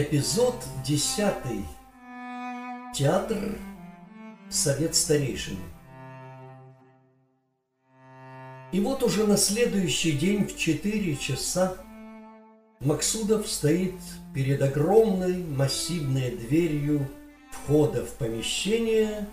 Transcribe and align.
Эпизод 0.00 0.54
десятый. 0.86 1.64
Театр 2.94 3.58
Совет 4.48 4.94
старейшин. 4.94 5.58
И 8.70 8.78
вот 8.78 9.02
уже 9.02 9.26
на 9.26 9.36
следующий 9.36 10.12
день 10.12 10.46
в 10.46 10.56
четыре 10.56 11.16
часа 11.16 11.78
Максудов 12.78 13.48
стоит 13.48 13.96
перед 14.32 14.62
огромной 14.62 15.42
массивной 15.42 16.30
дверью 16.30 17.04
входа 17.50 18.06
в 18.06 18.12
помещение, 18.12 19.26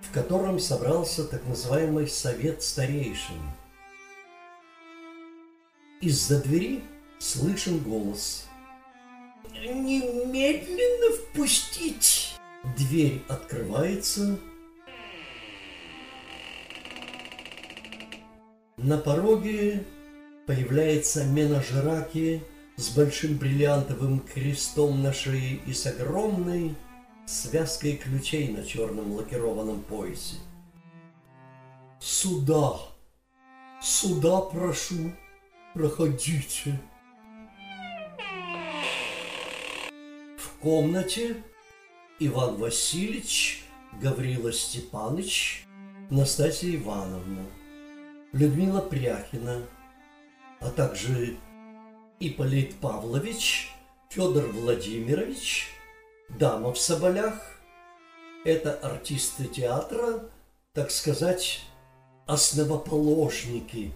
в 0.00 0.12
котором 0.12 0.58
собрался 0.58 1.22
так 1.22 1.46
называемый 1.46 2.08
Совет 2.08 2.64
старейшин. 2.64 3.38
Из-за 6.00 6.42
двери 6.42 6.82
слышен 7.20 7.78
голос– 7.78 8.48
немедленно 9.54 11.16
впустить. 11.16 12.34
Дверь 12.76 13.22
открывается. 13.28 14.38
На 18.76 18.98
пороге 18.98 19.84
появляется 20.46 21.24
Менажераки 21.24 22.42
с 22.76 22.90
большим 22.96 23.36
бриллиантовым 23.36 24.20
крестом 24.20 25.02
на 25.02 25.12
шее 25.12 25.60
и 25.66 25.72
с 25.72 25.86
огромной 25.86 26.74
связкой 27.26 27.96
ключей 27.96 28.48
на 28.48 28.64
черном 28.64 29.12
лакированном 29.12 29.82
поясе. 29.82 30.36
Сюда, 32.00 32.80
сюда 33.80 34.40
прошу, 34.40 35.12
проходите. 35.74 36.80
Комнате 40.62 41.42
Иван 42.20 42.56
Васильевич, 42.56 43.64
Гаврила 44.00 44.52
Степанович, 44.52 45.66
Настасья 46.08 46.76
Ивановна, 46.76 47.46
Людмила 48.32 48.80
Пряхина, 48.80 49.66
а 50.60 50.70
также 50.70 51.36
Ипполит 52.20 52.76
Павлович, 52.76 53.72
Федор 54.08 54.46
Владимирович, 54.52 55.66
дама 56.28 56.72
в 56.72 56.78
соболях. 56.78 57.58
Это 58.44 58.72
артисты 58.74 59.46
театра, 59.46 60.28
так 60.74 60.92
сказать, 60.92 61.62
основоположники. 62.26 63.92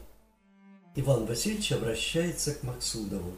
Иван 0.96 1.26
Васильевич 1.26 1.70
обращается 1.70 2.54
к 2.54 2.64
Максудову. 2.64 3.34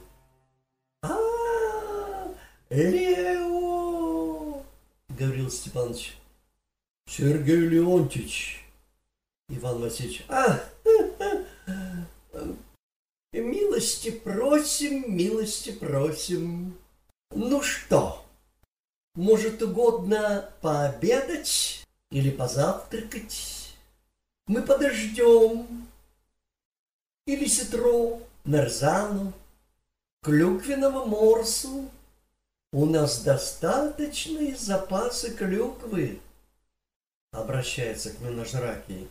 Лео! 2.71 4.63
Гаврил 5.09 5.51
Степанович. 5.51 6.19
Сергей 7.07 7.57
Леонтьевич. 7.57 8.65
Иван 9.49 9.81
Васильевич. 9.81 10.27
А, 10.29 10.61
милости 13.33 14.11
просим, 14.11 15.17
милости 15.17 15.73
просим. 15.73 16.77
Ну 17.31 17.63
что, 17.63 18.25
может 19.15 19.63
угодно 19.63 20.51
пообедать 20.61 21.85
или 22.11 22.31
позавтракать? 22.31 23.75
Мы 24.47 24.63
подождем. 24.63 25.87
Или 27.27 27.47
ситро, 27.47 28.21
нарзану, 28.45 29.33
клюквенного 30.23 31.05
морсу, 31.05 31.91
у 32.73 32.87
нас 32.87 33.23
достаточные 33.23 34.57
запасы 34.57 35.35
клюквы, 35.35 36.21
обращается 37.33 38.11
к 38.11 38.21
Миножраке. 38.21 39.07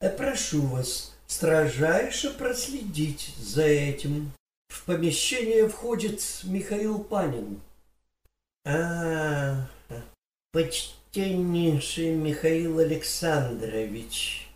Э, 0.00 0.10
прошу 0.10 0.62
вас 0.62 1.14
строжайше 1.26 2.30
проследить 2.30 3.34
за 3.38 3.64
этим. 3.64 4.32
В 4.68 4.84
помещение 4.84 5.68
входит 5.68 6.22
Михаил 6.44 7.02
Панин. 7.02 7.60
А, 8.64 9.66
почтеннейший 10.52 12.14
Михаил 12.14 12.78
Александрович. 12.78 14.48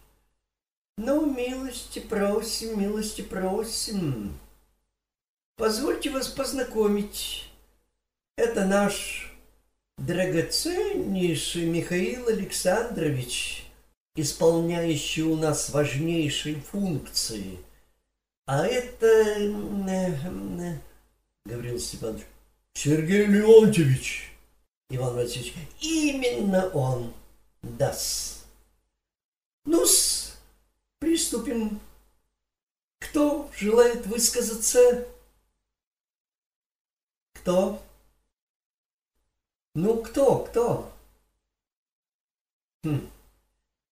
Ну, 0.99 1.33
милости 1.33 1.99
просим, 1.99 2.79
милости 2.79 3.23
просим. 3.23 4.39
Позвольте 5.57 6.11
вас 6.11 6.29
познакомить. 6.29 7.52
Это 8.37 8.65
наш 8.65 9.31
драгоценнейший 9.99 11.67
Михаил 11.67 12.29
Александрович, 12.29 13.67
исполняющий 14.17 15.23
у 15.23 15.37
нас 15.37 15.71
важнейшие 15.71 16.57
функции. 16.57 17.59
А 18.47 18.67
это... 18.67 19.07
Э, 19.07 20.15
э, 20.19 20.79
Гаврил 21.45 21.79
Степанович. 21.79 22.25
Сергей 22.75 23.27
Леонтьевич. 23.27 24.33
Иван 24.89 25.15
Васильевич. 25.15 25.55
Именно 25.81 26.69
он. 26.69 27.13
Дас. 27.63 28.45
Ну-с, 29.65 30.37
приступим. 30.99 31.81
Кто 32.99 33.51
желает 33.57 34.07
высказаться? 34.07 35.07
Кто? 37.35 37.83
Ну, 39.75 40.03
кто, 40.03 40.41
кто? 40.41 40.93
Хм. 42.85 43.09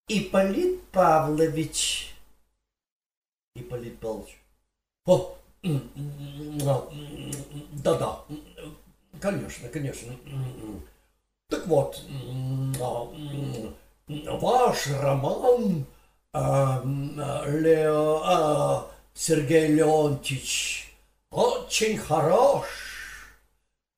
Ипполит 0.08 0.82
Павлович. 0.91 2.14
Ипполит 3.54 3.98
Павлович. 3.98 4.36
О, 5.06 5.36
да-да, 7.72 8.24
конечно, 9.20 9.68
конечно. 9.68 10.16
Так 11.48 11.66
вот, 11.66 12.02
ваш 14.06 14.86
роман 14.88 15.86
Лео, 17.47 18.91
Сергей 19.14 19.68
Леонтьевич 19.68 20.92
очень 21.30 21.97
хорош. 21.98 22.89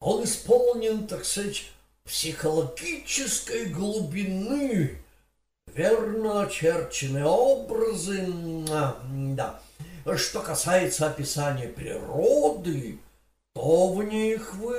Он 0.02 0.24
исполнен, 0.24 1.06
так 1.06 1.24
сказать, 1.24 1.70
психологической 2.04 3.66
глубины, 3.66 4.98
верно 5.72 6.42
очерченные 6.42 7.24
образы, 7.24 8.26
да. 9.36 9.60
Что 10.16 10.40
касается 10.40 11.06
описания 11.06 11.68
природы, 11.68 12.98
то 13.54 13.92
в 13.92 14.02
них 14.02 14.54
вы 14.54 14.76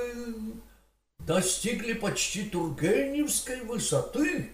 достигли 1.20 1.94
почти 1.94 2.42
Тургеневской 2.44 3.62
высоты. 3.62 4.50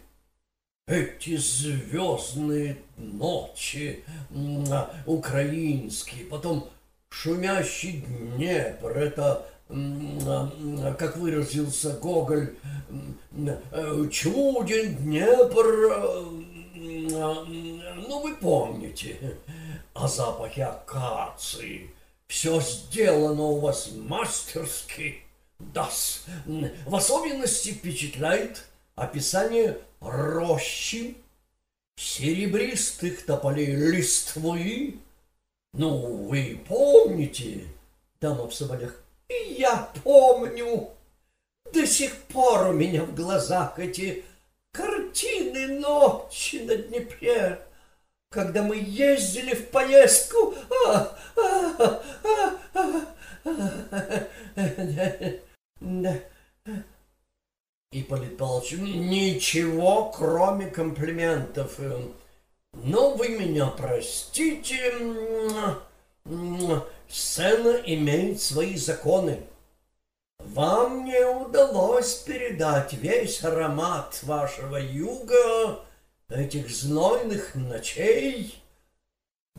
Эти 0.86 1.36
звездные 1.36 2.76
ночи 2.96 4.04
украинские, 5.06 6.26
потом 6.26 6.70
шумящий 7.08 8.04
Днепр, 8.06 8.96
это 8.96 9.46
как 10.98 11.16
выразился 11.16 11.92
Гоголь, 11.94 12.54
чуден 14.10 14.96
Днепр, 14.96 15.66
ну 16.74 18.20
вы 18.20 18.34
помните, 18.36 19.38
о 19.94 20.08
запахе 20.08 20.64
акации. 20.64 21.90
Все 22.26 22.60
сделано 22.60 23.42
у 23.42 23.60
вас 23.60 23.90
мастерски. 23.92 25.22
Дас. 25.58 26.24
В 26.86 26.94
особенности 26.96 27.72
впечатляет 27.72 28.64
описание 28.94 29.78
рощи, 30.00 31.18
серебристых 31.96 33.26
тополей 33.26 33.74
листвы. 33.74 35.00
Ну, 35.74 36.28
вы 36.28 36.58
помните, 36.66 37.64
дама 38.22 38.48
в 38.48 38.54
соболях, 38.54 39.02
я 39.30 39.90
помню. 40.02 40.90
До 41.72 41.86
сих 41.86 42.14
пор 42.24 42.68
у 42.68 42.72
меня 42.72 43.04
в 43.04 43.14
глазах 43.14 43.78
эти 43.78 44.24
картины 44.72 45.78
ночи 45.78 46.56
на 46.56 46.76
Днепре, 46.76 47.60
когда 48.30 48.62
мы 48.62 48.76
ездили 48.76 49.54
в 49.54 49.68
поездку. 49.68 50.54
А, 50.86 51.16
а, 51.36 52.02
а, 52.74 53.06
Ипполит 57.92 58.36
Павлович, 58.36 58.72
ничего, 58.72 60.12
кроме 60.12 60.66
комплиментов. 60.66 61.80
Но 62.72 63.14
вы 63.14 63.30
меня 63.30 63.66
простите, 63.66 64.94
Сцена 67.08 67.80
имеет 67.86 68.40
свои 68.40 68.76
законы. 68.76 69.42
вам 70.38 71.04
не 71.04 71.24
удалось 71.26 72.14
передать 72.16 72.92
весь 72.92 73.42
аромат 73.44 74.22
вашего 74.22 74.76
юга, 74.76 75.80
этих 76.28 76.70
знойных 76.70 77.54
ночей. 77.54 78.62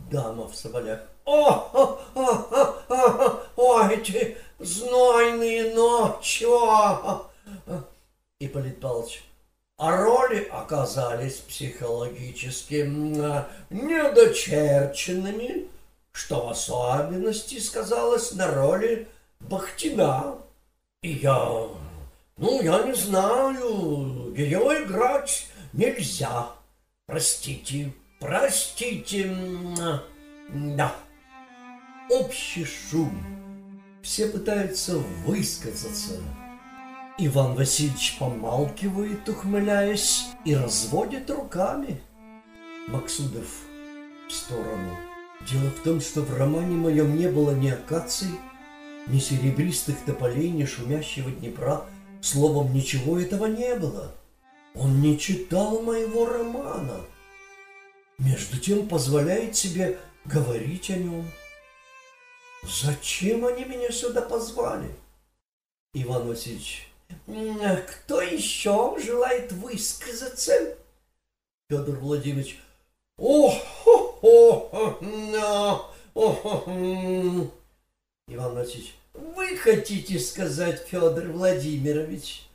Дама 0.10 0.48
в 0.48 0.56
соболях. 0.56 1.02
О, 1.26 1.50
о, 1.50 2.00
о, 2.16 2.22
о, 2.50 2.84
о, 2.90 3.44
о, 3.56 3.90
эти 3.90 4.38
знойные 4.60 5.74
ночи! 5.76 6.46
О, 6.46 7.30
о. 7.68 7.84
Ипполит 8.40 8.80
Павлович. 8.80 9.24
А 9.78 9.98
роли 9.98 10.48
оказались 10.52 11.38
психологически 11.38 12.86
недочерченными, 13.70 15.68
что 16.12 16.48
в 16.48 16.50
особенности 16.50 17.60
сказалось 17.60 18.34
на 18.34 18.48
роли 18.48 19.08
Бахтина. 19.40 20.36
И 21.02 21.14
я, 21.14 21.68
ну, 22.38 22.62
я 22.62 22.84
не 22.84 22.94
знаю, 22.94 24.34
ее 24.36 24.84
играть 24.84 25.48
нельзя. 25.74 26.48
Простите, 27.08 27.92
простите, 28.20 29.36
да. 30.50 30.94
Общий 32.10 32.66
шум. 32.66 33.12
Все 34.04 34.28
пытаются 34.28 34.98
высказаться. 35.26 36.20
Иван 37.18 37.56
Васильевич 37.56 38.18
помалкивает, 38.20 39.28
ухмыляясь, 39.30 40.28
и 40.44 40.56
разводит 40.56 41.30
руками. 41.30 42.02
Максудов 42.88 43.48
в 44.28 44.32
сторону. 44.32 44.98
Дело 45.50 45.70
в 45.70 45.84
том, 45.84 46.02
что 46.02 46.22
в 46.22 46.38
романе 46.38 46.76
моем 46.76 47.16
не 47.16 47.28
было 47.28 47.52
ни 47.52 47.70
акаций, 47.70 48.30
ни 49.08 49.20
серебристых 49.20 49.98
тополей, 50.06 50.50
ни 50.50 50.66
шумящего 50.66 51.32
Днепра. 51.32 51.86
Словом, 52.22 52.74
ничего 52.74 53.20
этого 53.20 53.48
не 53.48 53.76
было. 53.76 54.14
Он 54.76 55.02
не 55.02 55.18
читал 55.18 55.82
моего 55.82 56.28
романа. 56.28 57.02
Между 58.20 58.60
тем 58.60 58.88
позволяет 58.88 59.56
себе 59.56 59.98
говорить 60.26 60.92
о 60.92 60.98
нем. 60.98 61.26
Зачем 62.64 63.46
они 63.46 63.66
меня 63.66 63.90
сюда 63.92 64.22
позвали? 64.22 64.96
Иван 65.94 66.28
Васильевич, 66.28 66.88
кто 67.26 68.22
еще 68.22 68.96
желает 69.04 69.52
высказаться? 69.52 70.78
Федор 71.70 71.96
Владимирович, 71.98 72.60
о, 73.18 73.50
хо, 73.50 73.60
хо, 73.60 73.92
о, 73.92 73.96
о, 73.96 74.01
Иван 78.28 78.56
Васильевич, 78.56 78.96
вы 79.14 79.58
хотите 79.58 80.20
сказать, 80.20 80.86
Федор 80.88 81.28
Владимирович? 81.28 82.48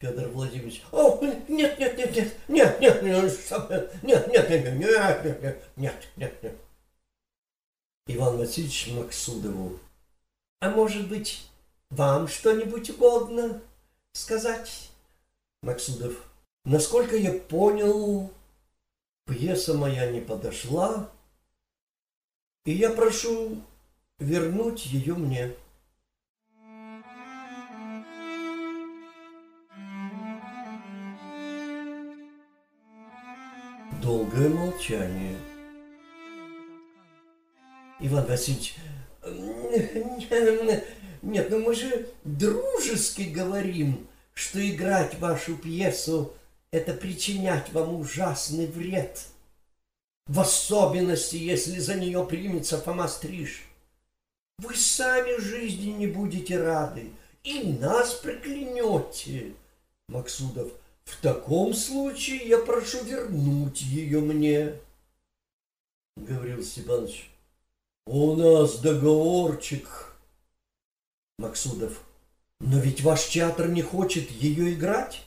Федор 0.00 0.28
Владимирович, 0.28 0.82
о, 0.92 1.18
нет, 1.48 1.78
нет, 1.78 1.96
нет, 1.98 2.16
нет, 2.16 2.34
нет, 2.48 2.80
нет, 2.80 3.02
нет, 3.02 3.02
нет, 3.02 3.92
нет, 4.02 4.32
нет, 4.32 4.48
нет, 4.48 5.42
нет, 5.42 5.62
нет, 5.76 6.08
нет, 6.16 6.42
нет. 6.42 6.54
Иван 8.06 8.38
Васильевич 8.38 8.88
Максудову, 8.88 9.78
а 10.60 10.70
может 10.70 11.08
быть, 11.08 11.46
вам 11.90 12.26
что-нибудь 12.26 12.90
угодно 12.90 13.60
сказать? 14.12 14.90
Максудов, 15.62 16.14
насколько 16.64 17.16
я 17.16 17.32
понял, 17.32 18.32
пьеса 19.28 19.74
моя 19.74 20.10
не 20.10 20.20
подошла, 20.20 21.10
и 22.64 22.72
я 22.72 22.90
прошу 22.90 23.62
вернуть 24.18 24.86
ее 24.86 25.14
мне. 25.14 25.54
Долгое 34.02 34.48
молчание. 34.48 35.36
Иван 38.00 38.26
Васильевич, 38.26 38.76
нет, 41.20 41.50
ну 41.50 41.58
мы 41.58 41.74
же 41.74 42.08
дружески 42.24 43.22
говорим, 43.22 44.08
что 44.32 44.66
играть 44.66 45.18
вашу 45.18 45.56
пьесу– 45.56 46.32
это 46.70 46.92
причинять 46.94 47.72
вам 47.72 48.00
ужасный 48.00 48.66
вред. 48.66 49.26
В 50.26 50.40
особенности, 50.40 51.36
если 51.36 51.78
за 51.78 51.94
нее 51.94 52.24
примется 52.26 52.78
Фома 52.78 53.08
Стриж. 53.08 53.64
Вы 54.58 54.74
сами 54.74 55.40
жизни 55.40 55.92
не 55.92 56.06
будете 56.06 56.60
рады 56.60 57.10
и 57.44 57.62
нас 57.62 58.14
проклянете. 58.14 59.54
Максудов, 60.08 60.72
в 61.04 61.20
таком 61.22 61.72
случае 61.74 62.46
я 62.48 62.58
прошу 62.58 63.02
вернуть 63.04 63.80
ее 63.80 64.20
мне. 64.20 64.74
Гаврил 66.16 66.62
Степанович, 66.62 67.30
у 68.06 68.34
нас 68.34 68.80
договорчик. 68.80 70.16
Максудов, 71.38 72.02
но 72.58 72.80
ведь 72.80 73.02
ваш 73.02 73.28
театр 73.28 73.68
не 73.68 73.82
хочет 73.82 74.30
ее 74.30 74.74
играть. 74.74 75.22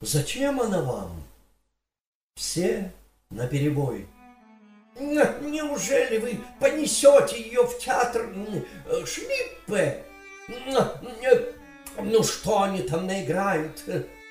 Зачем 0.00 0.60
она 0.60 0.82
вам? 0.82 1.24
Все 2.34 2.92
наперебой. 3.30 4.06
Неужели 4.98 6.18
вы 6.18 6.38
понесете 6.60 7.40
ее 7.40 7.62
в 7.62 7.78
театр 7.78 8.30
Шлиппе? 9.06 10.04
Ну, 11.98 12.22
что 12.22 12.62
они 12.62 12.82
там 12.82 13.06
наиграют? 13.06 13.82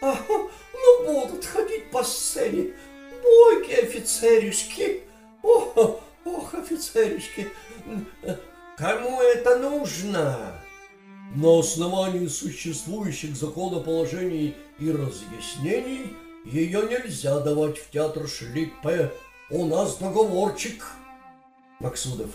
А, 0.01 0.15
ну, 0.29 1.05
будут 1.05 1.45
ходить 1.45 1.89
по 1.89 2.03
сцене. 2.03 2.73
Бойки 3.23 3.71
офицеришки. 3.71 5.01
Ох, 5.41 5.99
ох, 6.25 6.53
офицеришки. 6.53 7.49
Кому 8.77 9.19
это 9.19 9.57
нужно? 9.57 10.61
На 11.33 11.59
основании 11.59 12.27
существующих 12.27 13.35
законоположений 13.35 14.55
и 14.79 14.91
разъяснений 14.91 16.13
ее 16.45 16.83
нельзя 16.83 17.39
давать 17.39 17.77
в 17.77 17.89
театр 17.89 18.27
Шлиппе. 18.27 19.11
У 19.49 19.65
нас 19.65 19.97
договорчик. 19.97 20.85
Максудов, 21.79 22.29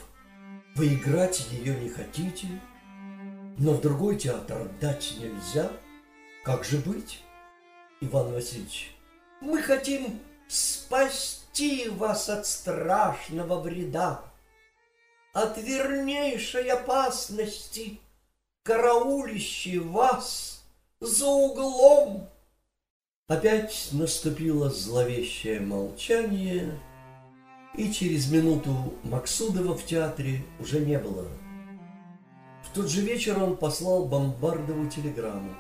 вы 0.75 0.95
играть 0.95 1.47
ее 1.51 1.79
не 1.81 1.89
хотите, 1.89 2.49
но 3.59 3.73
в 3.73 3.81
другой 3.81 4.17
театр 4.17 4.63
отдать 4.63 5.15
нельзя. 5.19 5.71
Как 6.45 6.65
же 6.65 6.79
быть? 6.79 7.23
Иван 8.01 8.33
Васильевич, 8.33 8.95
мы 9.41 9.63
хотим 9.63 10.21
спасти 10.49 11.89
вас 11.89 12.29
от 12.29 12.47
страшного 12.47 13.61
вреда, 13.61 14.23
от 15.33 15.59
вернейшей 15.59 16.71
опасности, 16.71 18.01
караулищей 18.63 19.79
вас 19.79 20.65
за 21.01 21.27
углом. 21.27 22.29
Опять 23.27 23.91
наступило 23.93 24.71
зловещее 24.71 25.61
молчание, 25.61 26.79
и 27.77 27.93
через 27.93 28.31
минуту 28.31 28.95
Максудова 29.05 29.77
в 29.77 29.87
театре 29.87 30.43
уже 30.59 30.81
не 30.81 30.99
было. 30.99 31.27
В 32.65 32.75
тот 32.75 32.89
же 32.89 33.01
вечер 33.03 33.43
он 33.43 33.57
послал 33.57 34.07
Бомбардову 34.07 34.89
телеграмму. 34.89 35.55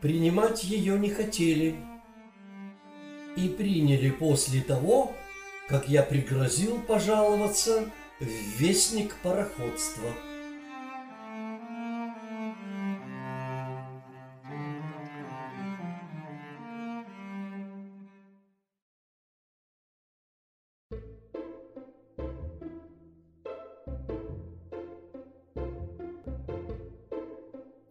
Принимать 0.00 0.64
ее 0.64 0.98
не 0.98 1.08
хотели 1.08 1.76
и 3.36 3.48
приняли 3.48 4.10
после 4.10 4.60
того, 4.60 5.12
как 5.68 5.88
я 5.88 6.02
пригрозил 6.02 6.78
пожаловаться 6.80 7.88
в 8.20 8.24
вестник 8.24 9.16
пароходства. 9.22 10.10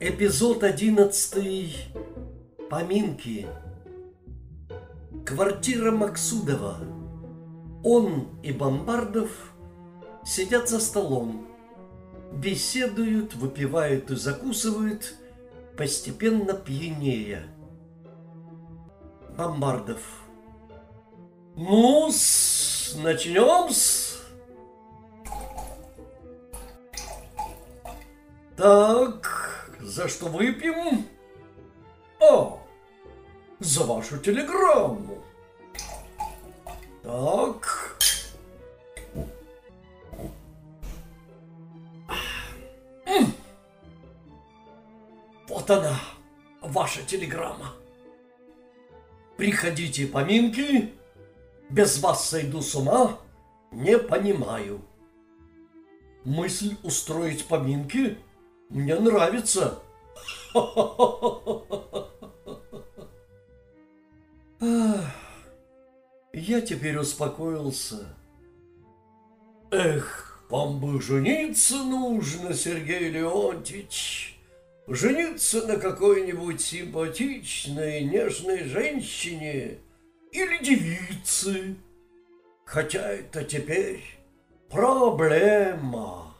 Эпизод 0.06 0.66
одиннадцатый. 0.66 1.74
Поминки. 2.70 3.48
Квартира 5.26 5.92
Максудова. 5.92 6.76
Он 7.86 8.28
и 8.44 8.52
Бомбардов 8.52 9.54
сидят 10.26 10.68
за 10.68 10.82
столом, 10.82 11.48
беседуют, 12.34 13.36
выпивают 13.36 14.12
и 14.12 14.18
закусывают, 14.18 15.16
постепенно 15.78 16.54
пьянея. 16.54 17.46
Бомбардов. 19.38 20.02
ну 21.56 22.12
начнем-с. 22.98 24.22
Так, 28.58 29.33
за 29.84 30.08
что 30.08 30.28
выпьем? 30.28 31.06
А, 32.20 32.58
за 33.60 33.84
вашу 33.84 34.18
телеграмму. 34.18 35.24
Так. 37.04 38.00
Вот 45.48 45.70
она, 45.70 46.00
ваша 46.62 47.04
телеграмма. 47.04 47.74
Приходите 49.38 50.08
поминки, 50.08 50.94
без 51.70 52.00
вас 52.00 52.30
сойду 52.30 52.62
с 52.62 52.74
ума, 52.76 53.20
не 53.72 54.00
понимаю. 54.00 54.82
Мысль 56.24 56.76
устроить 56.84 57.46
поминки 57.46 58.18
мне 58.70 58.96
нравится. 58.96 59.80
Я 66.34 66.62
теперь 66.62 66.98
успокоился. 66.98 68.16
Эх, 69.72 70.46
вам 70.50 70.80
бы 70.80 71.02
жениться 71.02 71.78
нужно, 71.78 72.54
Сергей 72.54 73.10
Леонтьевич. 73.10 74.40
Жениться 74.88 75.66
на 75.66 75.78
какой-нибудь 75.78 76.62
симпатичной, 76.62 78.04
нежной 78.04 78.66
женщине 78.66 79.80
или 80.32 80.64
девице. 80.64 81.76
Хотя 82.66 83.10
это 83.14 83.44
теперь 83.44 84.04
проблема. 84.70 86.33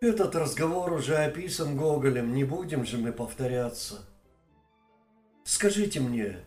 Этот 0.00 0.36
разговор 0.36 0.92
уже 0.92 1.16
описан 1.16 1.76
Гоголем, 1.76 2.32
не 2.32 2.44
будем 2.44 2.84
же 2.86 2.98
мы 2.98 3.12
повторяться. 3.12 4.06
Скажите 5.44 5.98
мне, 6.00 6.38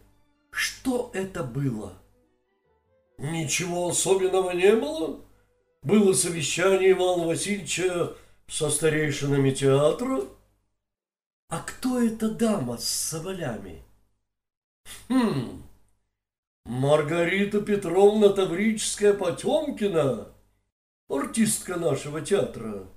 что 0.51 1.11
это 1.13 1.43
было? 1.43 1.93
Ничего 3.17 3.89
особенного 3.89 4.51
не 4.51 4.73
было. 4.75 5.19
Было 5.83 6.13
совещание 6.13 6.91
Ивана 6.91 7.25
Васильевича 7.27 8.15
со 8.47 8.69
старейшинами 8.69 9.51
театра. 9.51 10.23
А 11.49 11.59
кто 11.59 11.99
эта 12.01 12.29
дама 12.29 12.77
с 12.77 12.87
соболями? 12.87 13.83
Хм, 15.09 15.63
Маргарита 16.65 17.61
Петровна 17.61 18.29
Таврическая 18.29 19.13
Потемкина, 19.13 20.29
артистка 21.09 21.75
нашего 21.75 22.21
театра, 22.21 22.87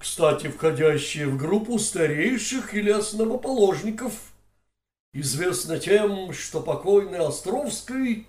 кстати, 0.00 0.48
входящая 0.48 1.28
в 1.28 1.36
группу 1.36 1.78
старейших 1.78 2.74
или 2.74 2.90
основоположников, 2.90 4.32
известна 5.12 5.78
тем, 5.78 6.32
что 6.32 6.60
покойный 6.60 7.18
Островский 7.18 8.26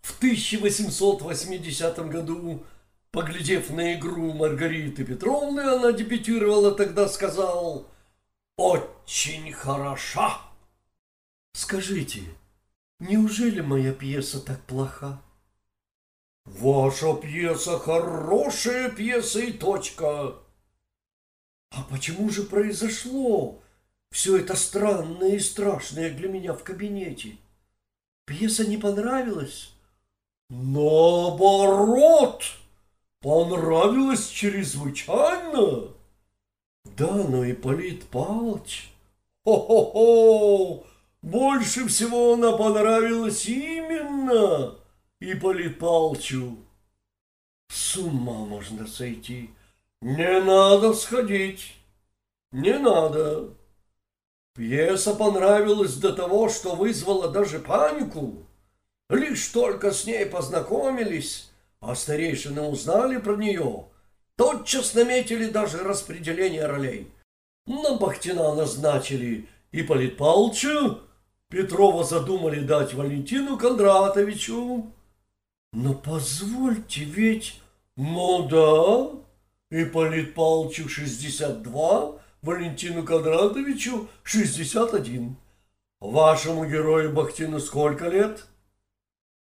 в 0.00 0.16
1880 0.16 2.08
году, 2.08 2.64
поглядев 3.10 3.68
на 3.68 3.94
игру 3.94 4.32
Маргариты 4.32 5.04
Петровны, 5.04 5.60
она 5.60 5.92
дебютировала 5.92 6.72
тогда, 6.72 7.06
сказал 7.08 7.86
«Очень 8.56 9.52
хороша». 9.52 10.38
Скажите, 11.52 12.22
Неужели 13.00 13.60
моя 13.60 13.92
пьеса 13.92 14.40
так 14.40 14.60
плоха? 14.62 15.22
Ваша 16.44 17.14
пьеса 17.14 17.78
хорошая 17.78 18.90
пьеса 18.90 19.38
и 19.38 19.52
точка. 19.52 20.34
А 21.70 21.82
почему 21.82 22.30
же 22.30 22.42
произошло 22.44 23.60
все 24.10 24.38
это 24.38 24.56
странное 24.56 25.36
и 25.36 25.38
страшное 25.38 26.10
для 26.10 26.28
меня 26.28 26.54
в 26.54 26.64
кабинете? 26.64 27.36
Пьеса 28.24 28.66
не 28.66 28.76
понравилась? 28.78 29.72
Наоборот, 30.50 32.42
понравилась 33.20 34.28
чрезвычайно. 34.28 35.88
Да, 36.84 37.14
но 37.14 37.44
и 37.44 37.52
Полит 37.52 38.04
Павлович... 38.04 38.92
Хо-хо-хо! 39.44 40.84
Больше 41.22 41.88
всего 41.88 42.34
она 42.34 42.52
понравилась 42.52 43.46
именно 43.46 44.76
Ипполит 45.20 45.78
Палчу. 45.78 46.56
С 47.68 47.96
ума 47.96 48.44
можно 48.44 48.86
сойти. 48.86 49.50
Не 50.00 50.40
надо 50.40 50.94
сходить. 50.94 51.74
Не 52.52 52.78
надо. 52.78 53.50
Пьеса 54.54 55.14
понравилась 55.14 55.94
до 55.94 56.12
того, 56.12 56.48
что 56.48 56.74
вызвала 56.74 57.28
даже 57.28 57.58
панику. 57.58 58.46
Лишь 59.08 59.48
только 59.48 59.92
с 59.92 60.04
ней 60.04 60.26
познакомились, 60.26 61.50
а 61.80 61.94
старейшины 61.94 62.62
узнали 62.62 63.18
про 63.18 63.36
нее, 63.36 63.86
тотчас 64.36 64.94
наметили 64.94 65.48
даже 65.48 65.78
распределение 65.78 66.66
ролей. 66.66 67.10
На 67.66 67.96
Бахтина 67.96 68.54
назначили 68.54 69.48
Ипполит 69.72 70.16
Павловича, 70.16 70.98
Петрова 71.48 72.04
задумали 72.04 72.60
дать 72.60 72.94
Валентину 72.94 73.56
Кондратовичу. 73.56 74.92
Но 75.72 75.94
позвольте, 75.94 77.04
ведь... 77.04 77.60
Ну 77.96 78.46
да, 78.48 79.18
Ипполит 79.70 80.34
Павловичу 80.34 80.88
62, 80.88 82.18
Валентину 82.40 83.04
Кондратовичу 83.04 84.08
61. 84.22 85.36
Вашему 86.00 86.64
герою 86.64 87.12
Бахтину 87.12 87.60
сколько 87.60 88.08
лет? 88.08 88.46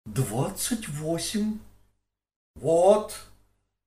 Двадцать 0.06 0.88
восемь. 0.88 1.60
Вот, 2.56 3.14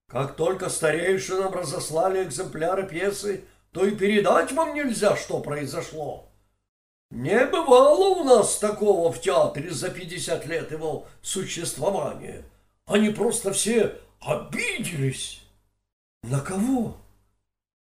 как 0.08 0.38
только 0.38 0.70
старейшинам 0.70 1.54
разослали 1.54 2.24
экземпляры 2.24 2.88
пьесы, 2.88 3.44
то 3.72 3.86
и 3.86 3.92
передать 3.94 4.54
вам 4.54 4.74
нельзя, 4.74 5.18
что 5.18 5.42
произошло. 5.42 6.30
Не 7.10 7.46
бывало 7.46 8.22
у 8.22 8.24
нас 8.24 8.58
такого 8.58 9.12
в 9.12 9.20
театре 9.20 9.70
за 9.72 9.90
50 9.90 10.46
лет 10.46 10.72
его 10.72 11.08
существования. 11.22 12.46
Они 12.86 13.10
просто 13.10 13.52
все 13.52 14.00
обиделись. 14.22 15.42
На 16.24 16.40
кого? 16.40 16.98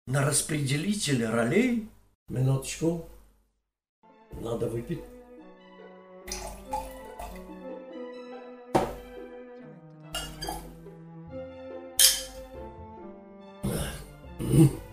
На 0.07 0.25
распределителя 0.25 1.31
ролей? 1.31 1.87
Минуточку. 2.27 3.07
Надо 4.41 4.67
выпить. 4.67 5.03
Mm-hmm. 14.39 14.84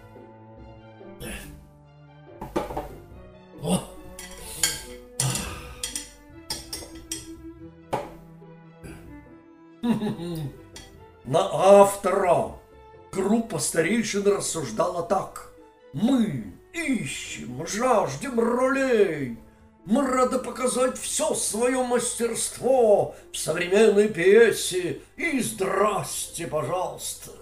Старейшин 14.12 14.26
рассуждала 14.26 15.02
так. 15.02 15.52
Мы 15.92 16.52
ищем, 16.72 17.66
жаждем 17.66 18.38
ролей. 18.38 19.38
Мы 19.84 20.06
рады 20.06 20.38
показать 20.38 20.98
все 20.98 21.34
свое 21.34 21.82
мастерство 21.82 23.14
в 23.32 23.36
современной 23.36 24.08
пьесе. 24.08 25.00
И 25.16 25.40
здрасте, 25.40 26.46
пожалуйста. 26.46 27.32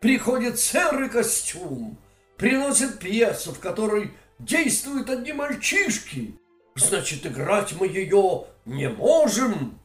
Приходит 0.00 0.58
серый 0.58 1.08
костюм, 1.08 1.98
приносит 2.36 2.98
пьесу, 2.98 3.52
в 3.52 3.58
которой 3.58 4.12
действуют 4.38 5.10
одни 5.10 5.32
мальчишки. 5.32 6.38
Значит, 6.76 7.26
играть 7.26 7.74
мы 7.80 7.86
ее 7.88 8.44
не 8.64 8.88
можем. 8.88 9.78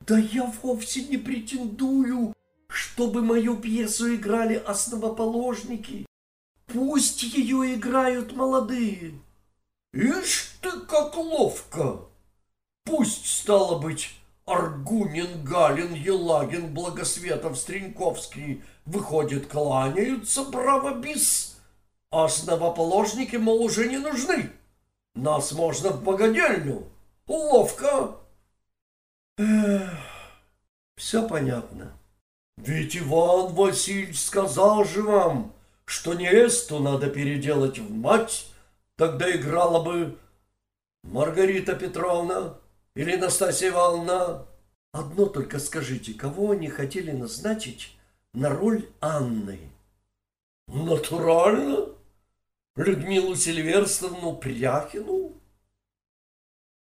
Да 0.00 0.18
я 0.18 0.52
вовсе 0.62 1.04
не 1.04 1.16
претендую, 1.16 2.34
чтобы 2.72 3.22
мою 3.22 3.56
пьесу 3.56 4.14
играли 4.14 4.54
основоположники. 4.54 6.06
Пусть 6.66 7.22
ее 7.22 7.74
играют 7.74 8.34
молодые. 8.34 9.20
Ишь 9.92 10.56
ты, 10.62 10.80
как 10.80 11.16
ловко! 11.16 12.06
Пусть, 12.84 13.26
стало 13.26 13.78
быть, 13.78 14.14
Аргунин, 14.46 15.44
Галин, 15.44 15.92
Елагин, 15.92 16.72
Благосветов, 16.72 17.58
Стреньковский 17.58 18.64
выходит, 18.86 19.46
кланяются, 19.48 20.44
право 20.44 20.94
бис. 20.94 21.60
Основоположники, 22.10 23.36
мол, 23.36 23.62
уже 23.62 23.88
не 23.88 23.98
нужны. 23.98 24.50
Нас 25.14 25.52
можно 25.52 25.90
в 25.90 26.02
богадельню. 26.02 26.88
Ловко. 27.26 28.16
Эх, 29.38 29.90
все 30.96 31.26
понятно. 31.28 31.96
Ведь 32.58 32.96
Иван 32.96 33.54
Васильевич 33.54 34.20
сказал 34.20 34.84
же 34.84 35.02
вам, 35.02 35.52
что 35.84 36.14
невесту 36.14 36.78
надо 36.78 37.08
переделать 37.08 37.78
в 37.78 37.90
мать, 37.90 38.46
тогда 38.96 39.30
играла 39.34 39.82
бы 39.82 40.18
Маргарита 41.02 41.74
Петровна 41.74 42.58
или 42.94 43.16
Настасья 43.16 43.70
Ивановна. 43.70 44.46
Одно 44.92 45.26
только 45.26 45.58
скажите, 45.58 46.14
кого 46.14 46.50
они 46.50 46.68
хотели 46.68 47.10
назначить 47.10 47.96
на 48.34 48.50
роль 48.50 48.88
Анны? 49.00 49.58
Натурально? 50.68 51.88
Людмилу 52.76 53.34
Сильверстовну 53.34 54.36
Пряхину? 54.36 55.32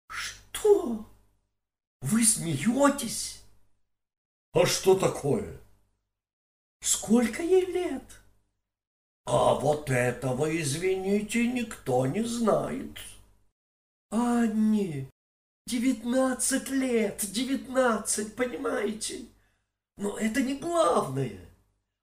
Что? 0.09 1.07
Вы 2.01 2.25
смеетесь? 2.25 3.43
А 4.53 4.67
что 4.67 4.97
такое? 4.97 5.60
Сколько 6.81 7.43
ей 7.43 7.67
лет? 7.67 8.05
А 9.27 9.55
вот 9.55 9.91
этого, 9.91 10.61
извините, 10.61 11.47
никто 11.47 12.07
не 12.07 12.23
знает. 12.25 12.99
Анне, 14.11 15.11
девятнадцать 15.67 16.71
лет, 16.71 17.21
девятнадцать, 17.31 18.35
понимаете? 18.35 19.27
Но 19.97 20.19
это 20.19 20.43
не 20.43 20.57
главное. 20.57 21.39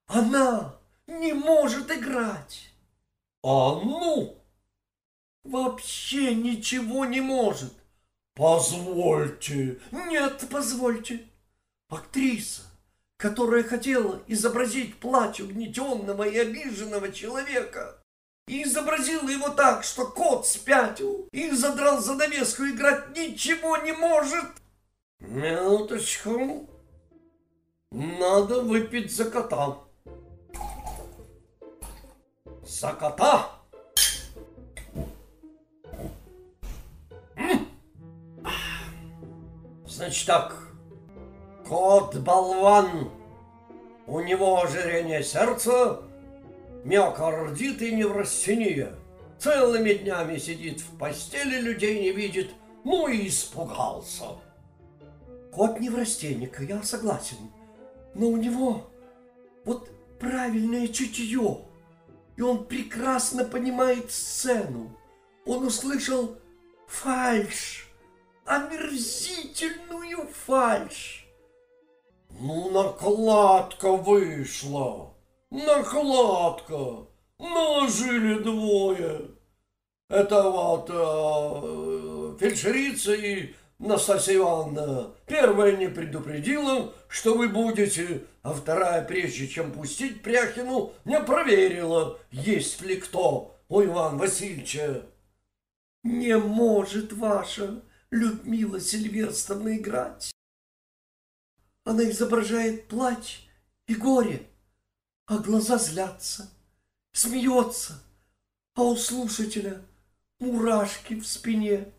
Она 0.05 0.79
не 1.07 1.34
может 1.34 1.91
играть. 1.91 2.72
А 3.43 3.81
ну, 3.84 4.38
вообще 5.43 6.36
ничего 6.36 7.05
не 7.05 7.19
может. 7.19 7.74
Позвольте. 8.36 9.79
Нет, 9.91 10.48
позвольте. 10.51 11.27
Актриса, 11.89 12.62
которая 13.18 13.64
хотела 13.64 14.22
изобразить 14.28 15.00
плач 15.00 15.42
угнетенного 15.42 16.24
и 16.24 16.38
обиженного 16.38 17.12
человека, 17.12 18.00
и 18.48 18.64
изобразила 18.64 19.28
его 19.28 19.50
так, 19.50 19.84
что 19.84 20.06
кот 20.06 20.48
спятил 20.48 21.28
и 21.32 21.50
задрал 21.52 22.00
занавеску, 22.00 22.64
играть 22.64 23.16
ничего 23.16 23.78
не 23.78 23.92
может. 23.92 24.46
Минуточку. 25.20 26.70
Надо 27.92 28.62
выпить 28.62 29.16
за 29.16 29.26
кота. 29.30 29.80
За 32.66 32.94
кота! 32.94 33.52
Значит 39.88 40.28
так, 40.28 40.67
кот-болван, 41.68 43.12
у 44.06 44.20
него 44.22 44.62
ожирение 44.62 45.24
сердца, 45.24 46.02
миокардит 46.84 47.82
и 47.82 47.94
неврастения. 47.94 48.94
Целыми 49.40 49.94
днями 49.94 50.38
сидит 50.38 50.80
в 50.80 50.98
постели, 50.98 51.60
людей 51.60 52.02
не 52.02 52.12
видит, 52.12 52.52
ну 52.84 53.08
и 53.08 53.28
испугался. 53.28 54.26
Кот 55.54 55.80
неврастенника, 55.80 56.64
я 56.64 56.82
согласен, 56.82 57.38
но 58.16 58.28
у 58.28 58.38
него 58.38 58.88
вот 59.66 59.90
правильное 60.20 60.88
чутье, 60.88 61.66
и 62.36 62.42
он 62.42 62.66
прекрасно 62.66 63.44
понимает 63.44 64.12
сцену. 64.12 64.98
Он 65.46 65.66
услышал 65.66 66.38
фальшь, 66.88 67.88
омерзительную 68.46 70.28
фальшь. 70.30 71.26
Ну, 72.29 72.69
накладка 72.72 73.91
вышла, 73.93 75.13
накладка, 75.50 77.07
нажили 77.40 78.40
двое. 78.40 79.31
Это 80.09 80.44
вот 80.50 80.90
э, 80.90 82.37
фельдшерица 82.40 83.13
и 83.13 83.53
Настасья 83.79 84.35
Ивановна. 84.37 85.11
Первая 85.27 85.75
не 85.75 85.87
предупредила, 85.87 86.94
что 87.07 87.35
вы 87.35 87.50
будете, 87.50 88.24
а 88.42 88.53
вторая, 88.53 89.03
прежде 89.03 89.48
чем 89.48 89.72
пустить 89.72 90.24
Пряхину, 90.24 90.94
не 91.05 91.20
проверила, 91.20 92.18
есть 92.31 92.81
ли 92.81 92.96
кто 92.96 93.55
у 93.70 93.83
Ивана 93.83 94.18
Васильевича. 94.18 95.03
Не 96.03 96.37
может 96.37 97.11
ваша 97.13 97.81
Людмила 98.09 98.79
Сильверстовна 98.79 99.75
играть. 99.75 100.31
Она 101.88 102.04
изображает 102.10 102.90
плач 102.90 103.48
и 103.88 103.96
горе, 103.96 104.46
а 105.26 105.38
глаза 105.38 105.78
злятся, 105.78 106.52
смеется, 107.14 108.04
а 108.76 108.82
у 108.82 108.98
слушателя 108.98 109.82
мурашки 110.40 111.14
в 111.18 111.26
спине. 111.26 111.94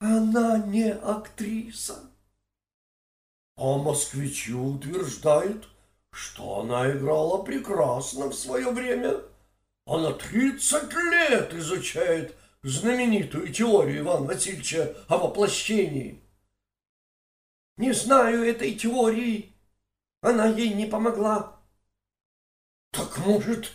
Она 0.00 0.58
не 0.58 0.90
актриса. 0.92 2.10
А 3.56 3.78
москвичи 3.78 4.52
утверждают, 4.52 5.68
что 6.10 6.58
она 6.58 6.90
играла 6.90 7.44
прекрасно 7.44 8.26
в 8.26 8.34
свое 8.34 8.72
время. 8.72 9.20
Она 9.86 10.14
тридцать 10.14 10.92
лет 10.92 11.54
изучает 11.54 12.34
знаменитую 12.64 13.52
теорию 13.52 14.00
Ивана 14.00 14.26
Васильевича 14.26 14.96
о 15.06 15.18
воплощении. 15.18 16.24
Не 17.78 17.92
знаю 17.92 18.42
этой 18.42 18.74
теории. 18.74 19.54
Она 20.20 20.46
ей 20.46 20.74
не 20.74 20.86
помогла. 20.86 21.60
Так 22.90 23.18
может, 23.18 23.72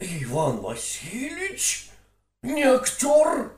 Иван 0.00 0.56
Васильевич 0.60 1.88
не 2.42 2.64
актер? 2.64 3.56